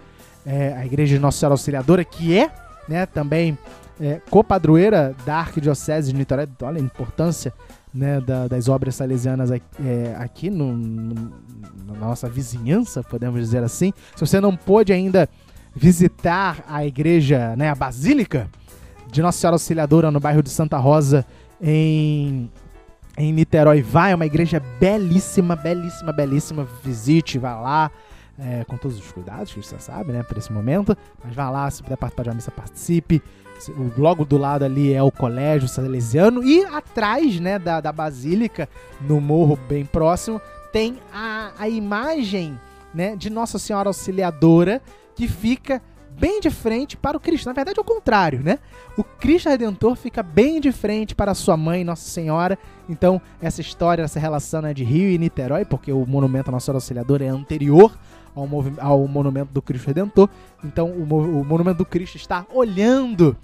é 0.46 0.74
a 0.74 0.86
igreja 0.86 1.16
de 1.16 1.22
Nossa 1.22 1.38
Senhora 1.38 1.54
Auxiliadora, 1.54 2.04
que 2.04 2.36
é 2.36 2.50
né, 2.90 3.06
também 3.06 3.56
é, 4.00 4.20
copadroeira 4.30 5.16
da 5.24 5.38
Arquidiocese 5.38 6.12
de 6.12 6.18
Niterói. 6.18 6.48
Olha 6.64 6.80
a 6.80 6.84
importância 6.84 7.54
né, 7.94 8.20
da, 8.20 8.48
das 8.48 8.68
obras 8.68 8.96
salesianas 8.96 9.52
aqui, 9.52 9.66
é, 9.86 10.16
aqui 10.18 10.50
no, 10.50 10.74
no, 10.74 11.32
na 11.86 11.94
nossa 12.00 12.28
vizinhança, 12.28 13.04
podemos 13.04 13.40
dizer 13.40 13.64
assim. 13.64 13.94
Se 14.16 14.26
você 14.26 14.42
não 14.42 14.56
pôde 14.56 14.92
ainda 14.92 15.30
visitar 15.76 16.64
a 16.68 16.86
igreja, 16.86 17.56
né, 17.56 17.70
a 17.70 17.76
Basílica 17.76 18.50
de 19.12 19.22
Nossa 19.22 19.40
Senhora 19.40 19.56
Auxiliadora 19.56 20.10
no 20.10 20.20
bairro 20.20 20.42
de 20.42 20.50
Santa 20.50 20.78
Rosa, 20.78 21.26
em, 21.62 22.50
em 23.18 23.34
Niterói. 23.34 23.82
Vai, 23.82 24.14
é 24.14 24.16
uma 24.16 24.26
igreja 24.26 24.62
belíssima, 24.80 25.56
belíssima, 25.56 26.14
belíssima. 26.14 26.68
Visite, 26.84 27.38
vá 27.38 27.60
lá. 27.60 27.92
É, 28.40 28.64
com 28.64 28.76
todos 28.76 28.98
os 28.98 29.12
cuidados 29.12 29.54
que 29.54 29.62
você 29.62 29.78
sabe, 29.78 30.14
né, 30.14 30.24
para 30.24 30.40
esse 30.40 30.52
momento. 30.52 30.98
Mas 31.24 31.36
vá 31.36 31.50
lá, 31.50 31.70
se 31.70 31.84
puder 31.84 31.98
participar 31.98 32.24
de 32.24 32.30
uma 32.30 32.36
missa, 32.36 32.50
participe. 32.50 33.22
Logo 33.96 34.26
do 34.26 34.38
lado 34.38 34.64
ali 34.64 34.92
é 34.92 35.04
o 35.04 35.12
colégio 35.12 35.68
salesiano 35.68 36.44
e 36.44 36.64
atrás, 36.66 37.40
né, 37.40 37.60
da, 37.60 37.80
da 37.80 37.92
basílica, 37.92 38.68
no 39.02 39.22
morro 39.22 39.60
bem 39.70 39.86
próximo, 39.86 40.42
tem 40.74 40.98
a, 41.14 41.52
a 41.60 41.70
imagem, 41.70 42.60
né, 42.96 43.16
de 43.16 43.30
Nossa 43.30 43.60
Senhora 43.60 43.90
Auxiliadora 43.90 44.82
que 45.16 45.28
fica 45.28 45.82
bem 46.20 46.40
de 46.40 46.50
frente 46.50 46.98
para 46.98 47.18
o 47.18 47.20
Cristo. 47.20 47.48
Na 47.48 47.54
verdade, 47.54 47.80
é 47.80 47.82
o 47.82 47.86
contrário, 47.86 48.42
né? 48.44 48.60
O 48.98 49.04
Cristo 49.04 49.50
Redentor 49.50 49.96
fica 49.96 50.22
bem 50.22 50.60
de 50.60 50.72
frente 50.72 51.16
para 51.16 51.34
sua 51.34 51.58
mãe, 51.58 51.84
Nossa 51.84 52.10
Senhora. 52.10 52.58
Então, 52.88 53.22
essa 53.42 53.62
história, 53.62 54.04
essa 54.04 54.20
relação 54.20 54.66
é 54.66 54.74
de 54.74 54.84
Rio 54.84 55.10
e 55.10 55.18
Niterói, 55.18 55.66
porque 55.66 55.92
o 55.92 56.06
monumento 56.06 56.50
à 56.50 56.52
Nossa 56.52 56.66
Senhora 56.66 56.78
Auxiliadora 56.78 57.26
é 57.26 57.30
anterior 57.30 57.98
ao, 58.36 58.48
ao 58.80 59.08
monumento 59.08 59.52
do 59.54 59.62
Cristo 59.62 59.88
Redentor. 59.88 60.30
Então, 60.64 60.90
o, 60.90 61.04
o 61.04 61.46
monumento 61.46 61.80
do 61.80 61.86
Cristo 61.86 62.18
está 62.18 62.46
olhando 62.54 63.36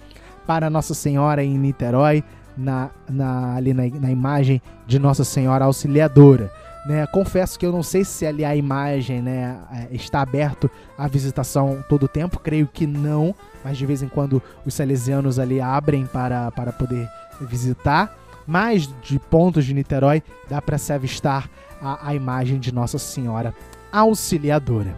para 0.46 0.70
Nossa 0.70 0.94
Senhora 0.94 1.44
em 1.44 1.58
Niterói, 1.58 2.24
na, 2.58 2.90
na 3.08 3.56
ali 3.56 3.74
na, 3.74 3.88
na 3.88 4.12
imagem 4.12 4.62
de 4.86 4.98
Nossa 4.98 5.24
Senhora 5.24 5.66
Auxiliadora. 5.66 6.52
Né, 6.88 7.06
confesso 7.08 7.60
que 7.60 7.66
eu 7.66 7.72
não 7.74 7.84
sei 7.84 8.06
se 8.06 8.26
ali 8.26 8.46
a 8.46 8.56
imagem 8.56 9.22
né, 9.22 9.60
é, 9.74 9.94
está 9.94 10.22
aberto 10.22 10.72
à 10.98 11.06
visitação 11.06 11.84
todo 11.90 12.04
o 12.04 12.08
tempo, 12.08 12.40
creio 12.40 12.66
que 12.66 12.88
não, 12.88 13.36
mas 13.62 13.78
de 13.78 13.86
vez 13.86 14.02
em 14.02 14.08
quando 14.08 14.42
os 14.66 14.74
salesianos 14.74 15.38
ali 15.38 15.60
abrem 15.60 16.06
para, 16.06 16.50
para 16.52 16.72
poder 16.72 17.10
visitar. 17.42 18.16
Mas 18.48 18.90
de 19.02 19.20
pontos 19.20 19.66
de 19.66 19.74
Niterói 19.74 20.24
dá 20.50 20.62
para 20.62 20.78
se 20.78 20.94
avistar 20.94 21.50
a, 21.82 22.08
a 22.08 22.16
imagem 22.16 22.58
de 22.58 22.74
Nossa 22.74 22.98
Senhora 22.98 23.54
Auxiliadora. 23.92 24.98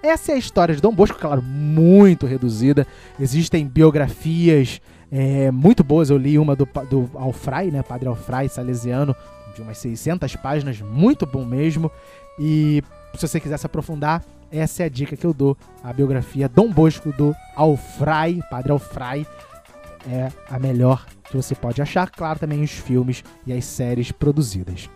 Essa 0.00 0.30
é 0.30 0.34
a 0.36 0.38
história 0.38 0.76
de 0.76 0.80
Dom 0.80 0.92
Bosco, 0.92 1.18
claro, 1.18 1.42
muito 1.42 2.26
reduzida. 2.26 2.86
Existem 3.18 3.66
biografias 3.66 4.80
é, 5.10 5.50
muito 5.50 5.82
boas. 5.82 6.08
Eu 6.08 6.16
li 6.16 6.38
uma 6.38 6.54
do, 6.54 6.68
do 6.88 7.10
Alfray, 7.14 7.72
né, 7.72 7.82
Padre 7.82 8.06
Alfray, 8.08 8.48
salesiano, 8.48 9.16
de 9.56 9.62
umas 9.62 9.78
600 9.78 10.36
páginas, 10.36 10.80
muito 10.80 11.26
bom 11.26 11.44
mesmo. 11.44 11.90
E 12.38 12.82
se 13.14 13.26
você 13.26 13.40
quiser 13.40 13.58
se 13.58 13.66
aprofundar, 13.66 14.22
essa 14.52 14.82
é 14.82 14.86
a 14.86 14.88
dica 14.88 15.16
que 15.16 15.26
eu 15.26 15.34
dou. 15.34 15.56
A 15.82 15.92
biografia 15.92 16.48
Dom 16.48 16.70
Bosco 16.70 17.12
do 17.12 17.34
Alfrai, 17.56 18.40
Padre 18.50 18.72
Alfrai, 18.72 19.26
é 20.08 20.30
a 20.48 20.58
melhor 20.58 21.04
que 21.24 21.36
você 21.36 21.54
pode 21.54 21.82
achar. 21.82 22.08
Claro, 22.10 22.38
também 22.38 22.62
os 22.62 22.70
filmes 22.70 23.24
e 23.46 23.52
as 23.52 23.64
séries 23.64 24.12
produzidas. 24.12 24.88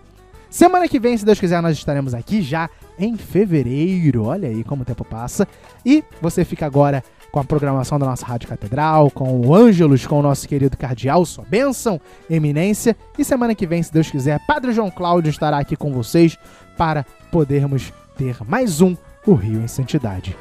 Semana 0.49 0.89
que 0.89 0.99
vem, 0.99 1.17
se 1.17 1.25
Deus 1.25 1.39
quiser, 1.39 1.63
nós 1.63 1.77
estaremos 1.77 2.13
aqui 2.13 2.43
já 2.43 2.69
em 2.99 3.17
fevereiro. 3.17 4.25
Olha 4.25 4.49
aí 4.49 4.65
como 4.65 4.83
o 4.83 4.85
tempo 4.85 5.05
passa. 5.05 5.47
E 5.87 6.05
você 6.21 6.45
fica 6.45 6.67
agora 6.67 7.03
com 7.31 7.39
a 7.39 7.45
programação 7.45 7.99
da 7.99 8.07
nossa 8.07 8.27
Rádio 8.27 8.49
Catedral, 8.49 9.11
com 9.11 9.41
o 9.41 9.55
Ângelos, 9.55 10.07
com 10.07 10.19
o 10.19 10.23
nosso 10.23 10.49
querido 10.49 10.77
cardeal, 10.77 11.25
sua 11.25 11.45
bênção, 11.45 12.01
eminência. 12.29 12.97
E 13.19 13.25
semana 13.25 13.55
que 13.55 13.67
vem, 13.67 13.83
se 13.83 13.93
Deus 13.93 14.11
quiser, 14.11 14.41
Padre 14.47 14.73
João 14.73 14.91
Cláudio 14.91 15.31
estará 15.31 15.59
aqui 15.59 15.77
com 15.77 15.93
vocês 15.93 16.37
para 16.77 17.05
podermos 17.31 17.93
ter 18.17 18.37
mais 18.47 18.81
um 18.81 18.97
O 19.27 19.35
Rio 19.35 19.61
em 19.61 19.69
Santidade. 19.69 20.37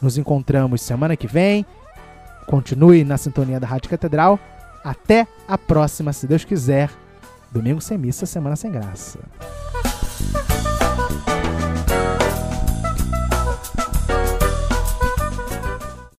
Nos 0.00 0.18
encontramos 0.18 0.82
semana 0.82 1.16
que 1.16 1.26
vem. 1.26 1.64
Continue 2.46 3.04
na 3.04 3.16
sintonia 3.16 3.58
da 3.58 3.66
Rádio 3.66 3.88
Catedral. 3.88 4.38
Até 4.84 5.26
a 5.48 5.56
próxima, 5.56 6.12
se 6.12 6.26
Deus 6.26 6.44
quiser. 6.44 6.90
Domingo 7.50 7.80
sem 7.80 7.96
missa, 7.96 8.26
semana 8.26 8.56
sem 8.56 8.70
graça. 8.70 9.18